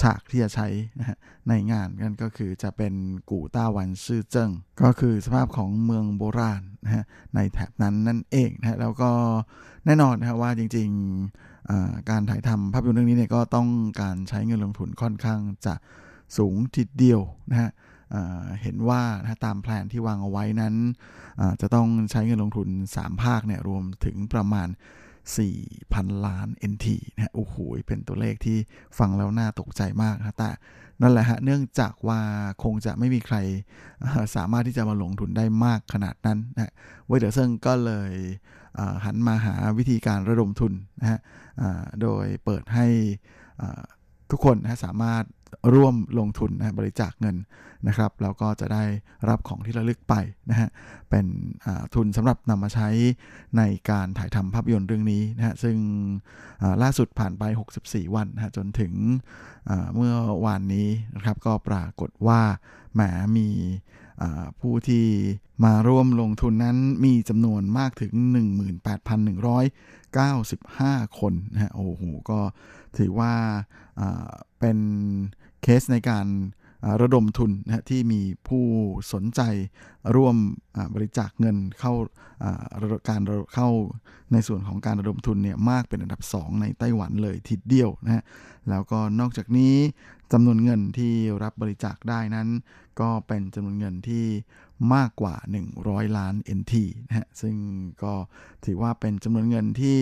[0.00, 0.66] ฉากที่จะใช้
[0.98, 1.16] นะฮะ
[1.48, 2.94] ในงานนั่นก็คือจะเป็น
[3.30, 4.50] กู่ต้าวันซื่อเจิ้ง
[4.82, 7.04] ก็คือสภาพของเมืองโบราณนะฮะ
[7.34, 9.10] ในแถบนั้นนั่นเองนะฮะแล้วก็
[9.86, 13.68] แน่นอนนะฮะว่าจริงๆการถ่ายทำภาพยนตร์เรื่องนี้เนี่ยก็ต้อง
[14.00, 15.74] การใช้เงินลงทุนค่อนข้างจะ
[16.36, 17.20] สูงทีเดียว
[17.50, 17.70] นะฮะ
[18.62, 19.02] เห็นว่า
[19.44, 20.74] ตามแผนที่วางเอาไว้นั้น
[21.60, 24.68] จะต้องใช้เงินลงทุน 3 ภาคเนี่ยรวมถึงประมาณ
[25.46, 27.54] 4,000 ล้าน NT นะฮะโอ้โห
[27.86, 28.58] เป็นตัวเลขที่
[28.98, 30.50] ฟังแล้วน่าตกใจมากนะแต่
[31.02, 32.20] นั่นแหละฮะเนื่องจากว่า
[32.62, 33.36] คงจะไม่มีใคร
[34.36, 36.72] สามารถที่จะมาลงทุนได้มากขนาดนั้นนะฮะ
[37.06, 38.12] เวเดอร์เซิงก็เลย
[39.04, 41.18] หันมาหาวิธีการระดมทุนนะฮะ
[42.02, 42.86] โดยเปิดให้
[44.30, 45.24] ทุกคนนะสามารถ
[45.74, 47.36] ร่วมลงทุนนะบริจาคเงิน
[47.88, 48.84] นะครับแล้วก็จะได้
[49.28, 50.14] รับของที่ระลึกไป
[50.50, 50.68] นะฮะ
[51.10, 51.26] เป็น
[51.94, 52.88] ทุนสำหรับนำมาใช้
[53.58, 55.76] ในการถ่ายทำภาพยนตร์เรื่องนี้นะฮะซึ่ง
[56.82, 57.42] ล่าสุดผ่านไป
[57.80, 58.92] 64 วันนะฮะจนถึง
[59.94, 60.14] เมื่อ
[60.46, 62.40] วานนี้นะครับก็ปรากฏว่า
[62.94, 63.00] แหม
[63.36, 63.48] มี
[64.60, 65.04] ผู้ที่
[65.64, 68.12] มาร่วมลงทุนนั้นมีจำนวนมากถึง
[69.46, 72.40] 18,195 คนนะฮะโอ้โหก็
[72.98, 73.32] ถือว่า
[74.58, 74.78] เป็น
[75.62, 76.26] เคสในการ
[77.02, 78.64] ระดมทุนนะฮะที่มีผู้
[79.12, 79.40] สนใจ
[80.16, 80.36] ร่วม
[80.94, 81.92] บริจาคเงินเข้า
[83.08, 83.20] การ
[83.54, 83.68] เข้า
[84.32, 88.22] ในส่วนของการระดมทุนเนี่ยมากเป็นอันดับ 2 ในไต้หวันเลยทีเดียวนะฮะ
[88.70, 89.74] แล้วก็นอกจากนี้
[90.32, 91.12] จำนวนเงินที่
[91.42, 92.48] รับบริจาคได้นั้น
[93.00, 94.24] ก็เป็นจำนวนเงินที่
[94.94, 95.34] มากกว่า
[95.76, 96.74] 100 ล้าน NT
[97.08, 97.56] นะฮะซึ่ง
[98.02, 98.14] ก็
[98.64, 99.98] ถือว่าเป็นจำนวนเงินที่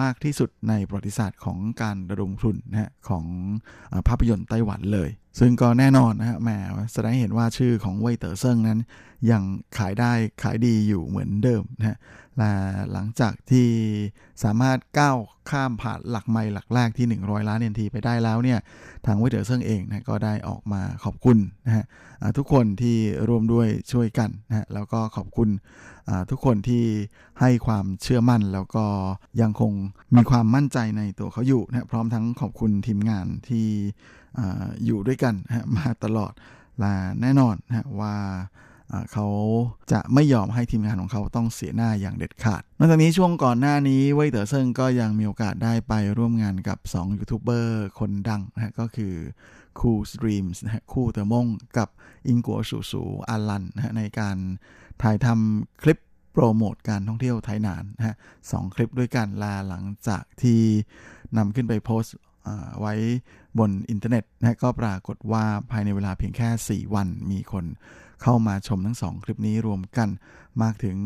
[0.00, 3.24] มากที่สุดในประวัติศาสตร์ของการระดมทุนนะฮะของ
[3.92, 6.50] อภาพยนตร์ไต้หวันเลย ซึ่งก็แน่นอนนะฮะแหม
[6.92, 8.78] แสดงให้เห็นว่าชื่อของเว่ยเต๋อเซิงนั้น
[9.30, 9.42] ยัง
[9.78, 11.96] ขายได้ขายดีอยู่เหมือนเดิมนะฮะ
[12.38, 12.52] และ
[12.92, 13.68] หลังจากที่
[14.42, 15.16] สามารถก้าว
[15.50, 18.58] ข้ามผ่านหลักไมล์หลักแรกที่ 100 ล้านเยนทีไปได้แล้วเนี่ย
[19.06, 21.84] ทางเว่ยเต๋อเซิงเองนะก็ได้ออกมาขอบคุณนะฮะ
[22.36, 22.96] ทุกคนที่
[23.28, 25.48] ร่วมด้วยช่วยกันนะฮะแล้วก็ขอบคุณ
[26.30, 26.84] ทุกคนที่
[27.40, 28.86] ให้ความเชื่อมั่นแล้วก็
[29.40, 29.72] ยังคง
[30.14, 33.66] มีความมั่นใจในตัวเขาอยู่นะพร้อมทั้งขอบคุณทีมงานที่
[34.38, 34.46] อ่
[34.84, 36.32] อยู่ด้วยกันนะมาตลอด
[36.80, 38.14] และแน่นอนนะว่า
[39.12, 39.26] เขา
[39.92, 49.14] จะไม่ยอมให้ทีมงานของเขาต้องเสียหน้าอย่างเด็ดขาด นอกจากนี้ช่วงก่อนหน้านี้เว่ยเต๋อเซิงก็ยังมีโอกาสได้ไปร่วมงานกับ 2 ยูทูบเบอร์คนดังนะก็คือ
[49.80, 51.46] Ku's Dream นะฮะ酷的夢
[51.78, 51.88] กับ
[52.28, 54.36] 英國叔叔 อาลันนะฮะในการ
[55.02, 55.98] ถ่ายทำคลิป
[56.32, 58.16] โปรโมทการท่องเที่ยวไถหนานนะฮะ
[58.50, 60.60] สองคลิปด้วยกันแล้วหลังจากที่
[61.36, 62.16] นำขึ้นไปโพสต์
[62.80, 62.94] ไว้
[63.58, 67.64] บนอินเทอร์เน็ตนะก็ปรากฏว่าภายในเวลาเพียงแค่ 4 วันมีคน
[68.22, 70.08] เข้ามาชมทั้งสองคลิปนี้รวมกัน
[70.62, 70.96] มากถึง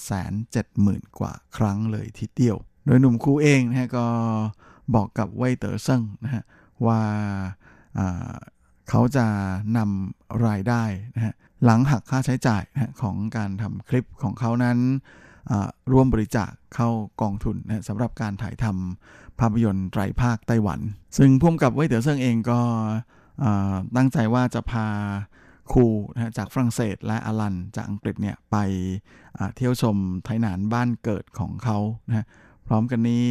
[0.00, 4.06] 870,000 กว่าครั้งเลยทีเดียว โดยหนุ่มคู่เองนะฮะก็
[4.94, 6.44] บอกกับเว่ยเต๋อเซิงนะฮะ
[6.86, 7.00] ว่า
[8.90, 9.26] เขาจะ
[9.76, 10.82] นำรายได้
[11.14, 11.34] นะฮะ
[11.64, 14.78] หลังหักค่าใช้จ่ายนะของการทำคลิปของเขานั้น
[15.92, 16.88] ร่วมบริจาคเข้า
[17.22, 20.80] กองทุนนะสำหรับการถ่ายทำภาพยนตร์ไตรภาคไต้หวัน
[21.18, 22.60] ซึ่งพ่วงกับเว่ยเต๋อเซิงเองก็
[23.96, 24.86] ตั้งใจว่าจะพา
[25.72, 28.56] ครูนะจากฝรั่งเศสและอาลันจากอังกฤษเนี่ยไป
[29.56, 31.78] เที่ยวชมไทยหนานบ้านเกิดของเขา
[32.08, 32.26] นะ
[32.66, 33.28] พร้อมกันนี้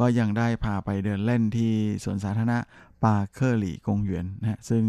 [0.00, 1.72] ก็ยังได้พาไปเดินเล่นที่
[2.04, 2.58] สวนสาธารณะ
[3.02, 4.84] ปาเคอร์หลี่กงหยวนนะฮะซึ่ง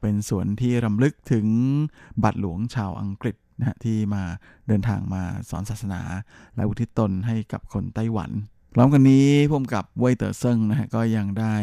[0.00, 1.46] เป็นสวนที่รำลึกถึง
[2.22, 4.22] บัตรหลวงชาวอังกฤษนะฮะที่มา
[4.66, 6.02] เดินทางมาสอนศาสนา
[6.56, 8.30] และอุทิศตนให้กับคนไต้หวัน
[8.74, 11.54] พร้อมกันนี้พ่วมกับเว่ยเต๋อเซิงนะฮะก็ยังได้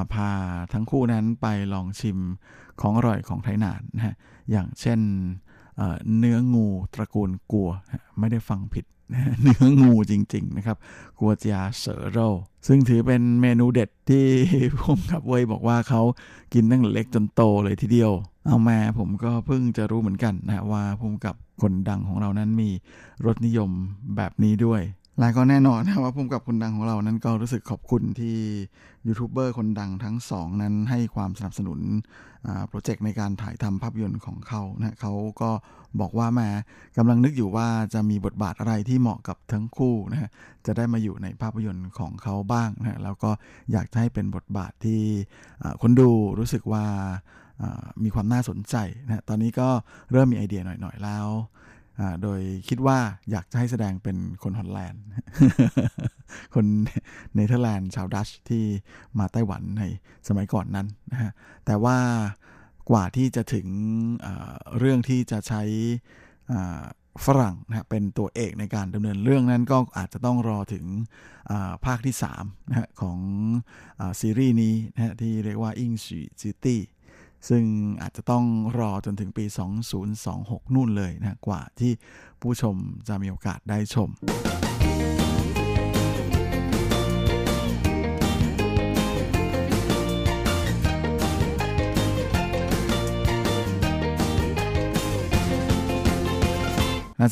[0.00, 0.30] าพา
[0.72, 2.18] ทั้งคู่นั้นไปลองชิม
[2.80, 4.14] ของอร่อยของไทยนานนะฮะ
[4.50, 5.00] อย่างเช่น
[6.18, 7.70] เนื้องูตระกูลกัว
[8.18, 8.84] ไม่ได้ฟังผิด
[9.40, 10.76] เนื้องูจริง ๆ นะครับ
[11.18, 12.18] กัวเจียเสอโร
[12.66, 14.26] ซึ่งถือเป็นเมนูเด็ดที่
[14.82, 16.02] ผมกับเวยบอกว่าเขา
[16.54, 18.12] กินตั้งเล็กจนโตเลยทีเดียว
[18.46, 22.70] เอามาผมก็เพิ่งจะรู้เหมือนกันนะฮะว่าผมกับคนดังของเรานั้นมี
[23.26, 23.70] รสนิยม
[24.16, 24.80] แบบนี้ด้วย
[25.18, 28.36] และก็แน่นอนนะว่าพุ่มกับคนดังของเรานั้นก็รู้สึกขอบคุณที่
[29.06, 31.80] ยูทูบเบอร์คนดังทั้งสองนั้นให้ความสนับสนุน
[32.68, 35.50] โปรเจกต์ในการถ่ายทำภาพยนตร์ของเขานะเขาก็
[36.00, 36.40] บอกว่าแหม
[36.96, 40.30] กำลังนึกอยู่ว่าจะมีบทบาทอะไรที่เหมาะกับทั้งคู่นะฮะ
[40.66, 43.30] จะได้มาอยู่ในภาพยนตร์ของเขาบ้างนะแล้วก็
[43.72, 45.00] อยากจะให้เป็นบทบาทที่
[45.82, 46.84] คนดูรู้สึกว่า
[48.04, 49.68] มีความน่าสนใจนะตอนนี้ก็
[50.12, 51.26] เริ่มมีไอเดียหน่อยๆแล้ว
[52.22, 52.98] โดยคิดว่า
[53.30, 55.02] อยากจะให้แสดงเป็นคนฮอลแลนด์
[56.54, 56.66] คน
[57.34, 58.64] เนเธอร์แลนด์ชาวดัตช์ที่
[59.18, 59.82] มาไต้หวันใน
[60.28, 61.30] สมัยก่อนนั้นนะฮะ
[61.66, 61.98] แต่ว่า
[62.90, 63.66] กว่าที่จะถึง
[64.78, 65.62] เรื่องที่จะใช้
[67.24, 70.84] ฝรั่งนะเป็นตัวเอกในการดำเนินเรื่องนั้นก็อาจจะต้องรอถึง
[71.86, 73.18] ภาคที่3นะฮะของ
[74.00, 76.80] อซีรีส์นี้นะฮะที่เรียกว่าอิงสีจิตี้
[77.48, 77.62] ซึ่ง
[78.02, 78.44] อาจจะต้อง
[78.78, 79.44] รอจนถึงปี
[80.10, 81.92] 2026 นู่นเลยนะกว่าที่
[82.40, 82.76] ผู้ชม
[83.08, 84.10] จะมีโอกาสได้ชม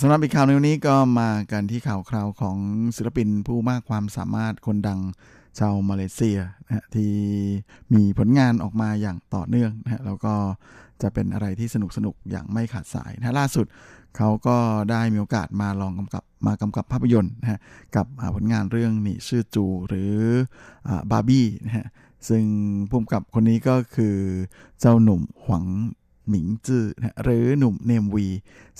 [0.02, 2.56] สำหรับอีกข่าวในวันนี้ก็มากันที่ข่าวคราวของ
[2.96, 5.00] ศิลปินผู้มากความสามารถคนดัง
[5.58, 7.12] ชาวมาเลเซียนะที่
[7.94, 10.34] มีผลงานออกมาอย่างต่อเนื่องนะแล้วก็
[11.02, 13.66] จะเป็นอะไรที่สนุกสนุกอย่างไม่ขาดสายนะล่าสุด
[14.16, 14.56] เขาก็
[14.90, 17.60] ได้มีโอกาสมาลองกำกับมากำกับภาพยนตร์นะฮะ
[17.96, 20.12] กับผลงานเรื่องหนี่ชื่อจูหรือ
[21.10, 21.86] บาร์บี้นะฮะ
[22.28, 22.44] ซึ่ง
[22.88, 24.16] ผู้กำกับคนนี้ก็คือ
[24.80, 25.64] เจ้าหนุ่มหวัง
[26.30, 28.26] หมิงจื้อนะหรือหนุ่มเนมวี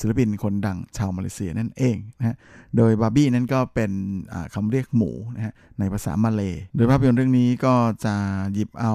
[0.00, 2.36] ศิลปินคนดังชาวมาเลเซียนั่นเองนะฮะ
[2.76, 3.90] โดยบาร์บี้นั้นก็เป็น
[4.32, 7.74] อ่าคำเรียกหมูนะฮะในภาษามาเลยโดยภาพยนตร์เรื่องนี้ก็
[8.04, 8.14] จะ
[8.54, 8.94] หยิบเอา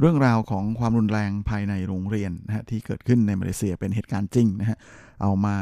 [0.00, 4.78] เรื่องราวของความรุนแรงภายในโรงเรียนนะฮะที่เกิดขึ้นในมาเลเซียเป็นเหตุการณ์จริงนะฮะ
[5.22, 5.56] เอามา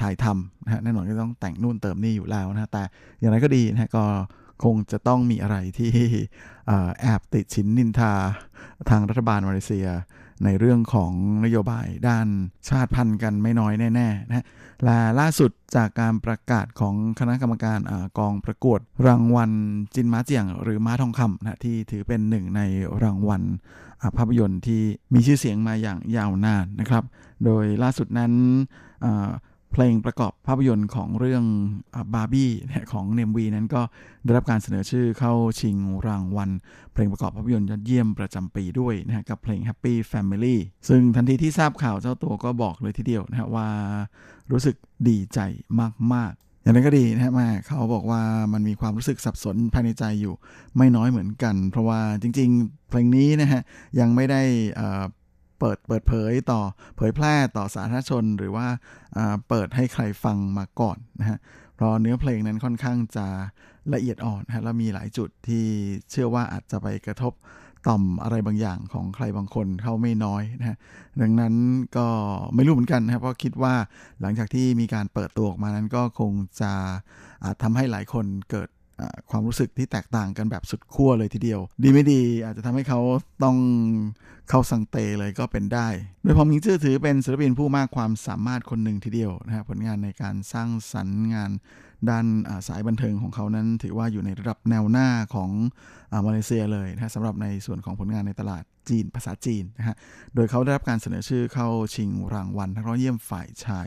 [0.00, 2.82] ถ่ายทำนะฮะแน่นอนก็ต้องแต่งนู่นเติมนี่อยู่แล้วนะฮะแต่
[3.20, 4.04] อย่างไรก็ดีนะฮะก็
[4.64, 5.92] คงจะต้องมีอะไรที่
[6.70, 8.12] อแอบติดชิ้นนินทา
[8.90, 9.86] ทางรัฐบาลมาเลเซีย
[10.44, 11.12] ในเรื่องของ
[11.44, 12.26] นโยบายด้าน
[12.68, 14.44] ชาติพันธุ์กันไม่น้อยแน่ๆนะฮะ
[14.84, 19.50] และล่าสุดจากการประกาศของคณะกรรมการอกองประกวด รางวัล
[19.94, 22.60] จินม้าเจียง หรือม้าทองคำนะที่ถือเป็นหนึ่งใน
[23.02, 23.42] รางวัล
[24.16, 24.82] ภาพยนตร์ที่
[25.12, 27.04] มีชื่อเสียงมาอย่างยาวนานนะครับ
[27.44, 28.32] โดยล่าสุดนั้น
[29.72, 31.44] เพลงประกอบภาพยนตร์ของเรื่อง
[32.14, 32.50] บาร์บี้
[32.92, 33.82] ของเนมวีนั้นก็
[34.24, 36.50] ได้รับการเสนอชื่อเข้าชิงรางวัล
[36.92, 40.56] เพลงประกอบภาพยนตร์ยอดเยี่ยมประจำปีด้วยนะฮะกับเพลง Happy Family
[40.88, 43.68] ซึ่งทันทีที่ทราบข่าวเจ้าตัวก็บอกเลยทีเดียวนะฮะว่า
[44.52, 44.76] รู้สึก
[45.08, 45.38] ดีใจ
[46.14, 50.34] มาก ๆอย่างนั้นก็ดีนะฮะม่เขาบอกว่ามันมีความรู้สึกสับสนภายในใจอยู่
[50.76, 53.60] ไม่น้อยเหมือนกัน เพราะว่าจริง ๆ เพลงนี้นะฮะ
[54.00, 54.42] ยังไม่ได้
[55.60, 56.60] เปิดเปิดเผยต่อ
[56.96, 58.66] เผยแพร่ต่อสาธารณชน หรือว่า
[59.48, 61.38] เปิดให้ใครฟังมาก่อนนะฮะ
[61.74, 63.26] เพราะเนื้อเพลงนั้นค่อนข้างจะ
[63.94, 65.64] ละเอียดอ่อนนะฮะแล้วมีหลายจุดที่
[66.10, 67.32] เชื่อว่าอาจจะไปกระทบ
[67.86, 70.76] ต่อมอะไรบางอย่างของใครบางคนเข้าไม่น้อยนะฮะ
[71.20, 71.54] ดังนั้น
[71.96, 72.06] ก็
[72.54, 73.74] ไม่รู้เหมือนกันนะครับเพราะคิดว่า
[74.20, 76.72] หลังจากที่มีการเปิดตัวออกมานั้นก็คงจะ
[77.44, 78.68] อาจทำให้หลายคนเกิด
[79.30, 83.00] ความรู้สึกที่แตกต่างกันแบบสุดขั้วเลยทีเดียว ดีไม่ดีอาจจะทำให้เขา
[83.42, 83.56] ต้อง
[84.50, 85.88] เข้าสังเตเลยก็เป็นได้
[86.22, 91.50] โดยพอมิงจื้อถือเป็นศิลปินผู้มากความสามารถคนหนึ่งทีเดียวนะฮะผลงานในการสร้างสรรค์งาน
[92.10, 92.26] ด้าน
[92.68, 95.50] สายบันเทิงของเขานั้น ถือว่าอยู่ในระดับแนวหน้าของ
[96.12, 99.96] อามาเลเซียเลยนะะสำหรับในส่วนของผลงานในตลาดจีนภาษาจีนนะฮะ
[100.34, 103.86] โดยเขาได้รับการเสนอชื่อเข้าชิงรางวัลนักร้องเยี่ยมฝ่ายชาย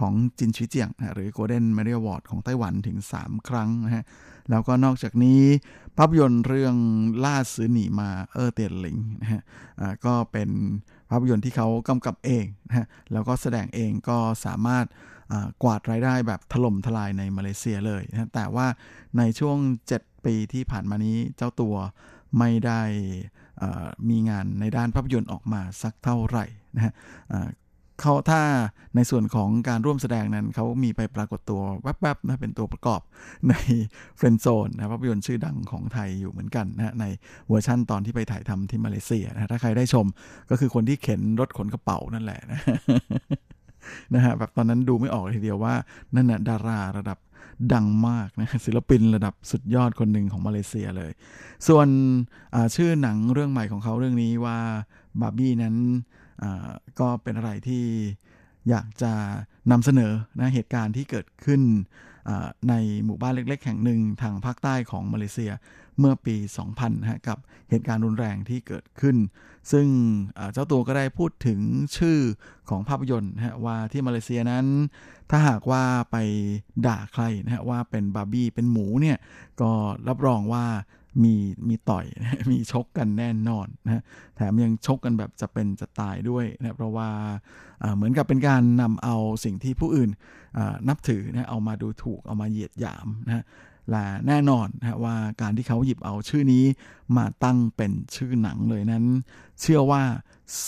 [0.00, 4.04] ของจินชิเจียงนะหรือ Golden Media Award ของไต้หวันถึง 3 ครั้งนะฮะ
[4.50, 5.42] แล้วก็นอกจากนี้
[5.96, 6.76] ภาพยนตร์เรื่อง
[7.24, 9.42] ล่าซื้อหนีมาเออเตียนหลิงนะฮะ
[10.06, 10.50] ก็เป็น
[11.10, 14.86] ภาพยนตร์ที่เขากำกับเองนะฮะ แล้วก็แสดงเองก็สามารถ
[15.62, 18.66] กวาดรายได้แบบถล่มทลายในมาเลเซียเลยนะฮะแต่ว่า
[19.18, 19.58] ในช่วง
[19.92, 21.76] 7 ปีที่ผ่านมานี้เจ้าตัว
[22.38, 22.82] ไม่ได้
[24.08, 26.44] มีงานในด้านภาพยนตร์ออกมาสักเท่าไหร่
[26.76, 26.92] นะฮะ
[28.00, 28.40] เขาถ้า
[28.96, 33.00] ในส่วนของการร่วมแสดงนั้นเขามีไปปรากฏตัวแวบๆนะเป็นตัวประกอบ
[33.48, 33.54] ใน
[34.16, 37.04] Friend Zone นะภาพยนตร์ชื่อดังของไทยอยู่เหมือนกันนะใน
[37.48, 40.06] เวอร์ชั่นตอนที่ไปถ่ายทำที่มาเลเซียนะถ้าใครได้ชม
[40.50, 42.60] ก็คือคนที่เข็นรถขนกระเป๋านั่นแหละนะ
[44.14, 45.74] นะฮะแบบตอนนั้นดูไม่ออกเลยทีเดียวว่า
[46.14, 47.18] นั่นน่ะดาราระดับ
[47.74, 51.12] ดังมากนะศิลปินระดับสุดยอดคนหนึ่งของมาเลเซียเลย
[51.68, 51.88] ส่วน
[52.74, 54.58] ชื่อหนังเรื่องใหม่ของเขาเรื่องนี้ว่า
[55.20, 55.76] บาร์บี้นั้น
[57.00, 57.84] ก็เป็นอะไรที่
[58.70, 59.12] อยากจะ
[59.70, 61.62] นำเสนอนะเหตุการณ์ที่เกิดขึ้น
[62.68, 62.74] ใน
[63.04, 65.52] หมู่บ้านเล็ก ๆ แห่งหนึ่งทางภาคใต้ของมาเลเซีย
[65.98, 66.36] เมื่อปี
[66.68, 67.38] 2000นะกับ
[67.70, 69.16] เหตุการณ์รุนแรงที่เกิดขึ้น
[69.72, 69.86] ซึ่ง
[70.52, 71.60] เจ้าตัวก็ได้พูดถึง
[71.96, 72.18] ชื่อ
[72.68, 74.66] ของภาพยนตร์นะฮะว่าที่มาเลเซียนั้น
[75.30, 76.16] ถ้าหากว่าไป
[76.86, 79.18] ด่าใครนะฮะว่าเป็นบาร์บี้เป็นหมูเนี่ย
[79.60, 79.70] ก็
[80.08, 80.64] รับรองว่า
[81.22, 81.34] มี
[81.68, 82.04] มีต่อย
[82.50, 84.02] มีชกกันแน่นอนนะ
[84.36, 87.08] แถมยังชกกันแบบจะเป็นจะตายด้วยนะเพราะว่า
[87.96, 90.10] เหมือนกับเป็นการนำเอาสิ่งที่ผู้อื่น
[90.88, 93.44] นับถือนะเอามาดูถูกเอามาเหยียดหยามนะ
[93.90, 96.64] และแน่นอนนะว่าการที่เขาหยิบเอาชื่อนี้
[97.16, 99.04] มาตั้งเป็นชื่อหนังเลยนั้น
[99.60, 100.02] เชื่อว่า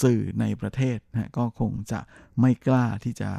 [0.01, 2.01] สื่อในประเทศนะก็คงจะ
[2.41, 3.31] ไม่กล้าที่จะ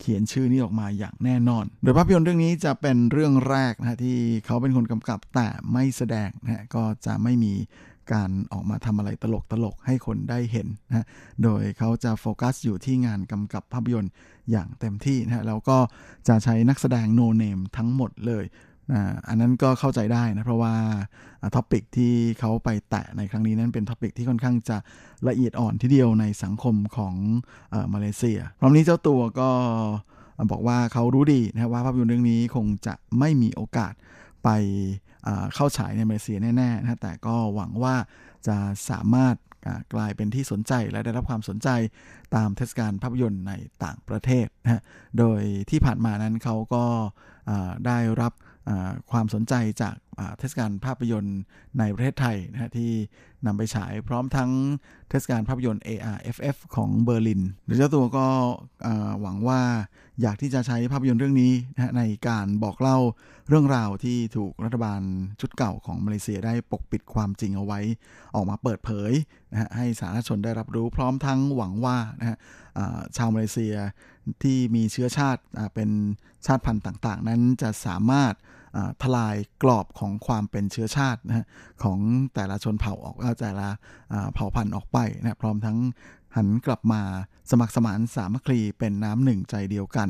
[0.00, 7.54] เขียนชื่อนี้ออกมาอย่างแน่นอน โดยภาพยนตร์เรื่องนี้จะเป็นเรื่องแรกนะที่เขาเป็นคนกำกับแต่ไม่แสดงนะก็จะไม่มี
[8.12, 11.06] การออกมาทำอะไรตลกตลกๆให้คนได้เห็นนะ
[11.42, 14.12] โดยเขาจะโฟกัสอยู่ที่งานกำกับภาพยนตร์
[14.50, 15.78] อย่างเต็มที่นะแล้วก็
[16.28, 18.44] จะใช้นักแสดง no name ทั้งหมดเลย
[19.28, 20.74] อันนั้นก็เข้าใจได้นะ เพราะว่า
[21.56, 24.76] topic ที่เขาไปแตะในครั้งนี้นั้นเป็น topic ที่ค่อนข้างจะ
[25.28, 27.14] ละเอียดอ่อนทีเดียวในสังคมของ
[27.72, 29.50] ออมาเลเซีย พร้อมนี้เจ้าตัวก็
[30.50, 33.92] บอกว่าเขารู้ดีนะว่าภาพยนตร์เรื่องนี้คงจะไม่มีโอกาส
[34.44, 34.48] ไป
[35.54, 37.94] เข้าฉายในมาเลเซียแน่ๆนะแต่ก็หวังว่า
[38.46, 38.56] จะ
[38.90, 39.36] สามารถ
[39.94, 41.68] กลายเป็นที่สนใจและได้รับความสนใจ
[42.34, 43.52] ตามเทศกาลภาพยนตร์ใน
[43.84, 44.82] ต่างประเทศนะ
[45.18, 46.84] โดยที่ผ่านมานั้นเขาก็
[47.86, 48.32] ได้รับ
[49.10, 49.94] ความสนใจจาก
[50.38, 51.40] เทศกาลภาพยนตร์
[51.78, 52.90] ในประเทศไทยนะฮะที่
[53.46, 54.50] นำไปฉายพร้อมทั้ง
[55.08, 58.26] เทศกาลภาพยนตร์ ARFF ของเบอร์ลินโดยเจ้าตัวก็
[59.20, 59.60] หวังว่า
[60.22, 62.98] อยากที่จะใช้ภาพยนตร์เรื่องนี้นะฮะในการบอกเล่า
[63.48, 65.00] เรื่องราวที่ถูกรัฐบาล
[65.40, 67.80] ชุดเก่าของมาเลเซียได้ปกปิดความจริงเอาไว้
[68.34, 69.12] ออกมาเปิดเผย
[69.52, 72.36] นะฮะให้สาธารณชนได้รับรู้พร้อมทั้งหวังว่านะฮะ
[73.16, 73.76] ชาวมาเลเซีย
[74.42, 75.42] ที่มีเชื้อชาติ
[75.74, 75.90] เป็น
[76.46, 78.34] ชาติพันธุ์ต่าง ๆ นั้นจะสามารถ
[79.02, 81.46] ทลายกรอบของความเป็นเชื้อชาตินะฮะ
[81.82, 81.98] ของ
[82.34, 83.68] แต่ละชนเผ่าออกเอ่อแต่ละ
[84.34, 85.78] เผ่าพันธุ์ออกไปนะพร้อมทั้ง
[86.36, 87.02] หันกลับมา
[87.50, 90.08] สมัครสมานสามัคคีเป็นน้ำหนึ่งใจเดียวกัน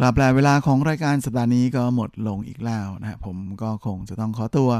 [0.00, 4.70] กลับแล้วเวลาของรายการสัปดาห์นี้ก็หมดลงอีกแล้วนะฮะผมก็คงจะต้องขอตัว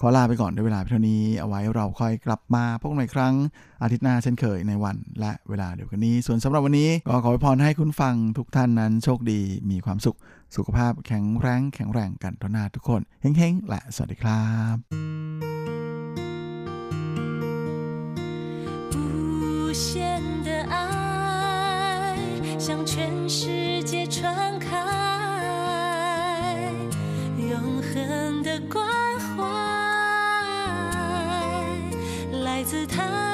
[0.00, 3.34] ขอลาไปก่อนด้วยเวลาเท่านี้เอาไว้เราค่อยกลับมาพบกันใหม่อีกครั้ง
[3.82, 9.40] อาทิตย์หน้าเช่นเคยในวัน และเวลาเดียวกันนี้ ส่วนสำหรับวันนี้ก็ขออวยพรให้คุณฟังทุกท่านนั้นโชคดี
[9.70, 10.16] มีความสุข
[10.56, 14.44] สุขภาพแข็งแรงแข็งแรงกันทุกหน้าทุกคนเฮ้งๆ และสวัสดีครั
[14.74, 14.76] บ
[18.94, 18.96] 无
[19.84, 19.86] 限
[20.46, 20.74] 的爱
[22.64, 22.92] 向全
[23.36, 23.38] 世
[23.90, 24.16] 界传
[24.66, 24.68] 开，
[27.50, 27.52] 永
[27.88, 27.92] 恒
[28.46, 29.07] 的关
[32.59, 33.28] 来自他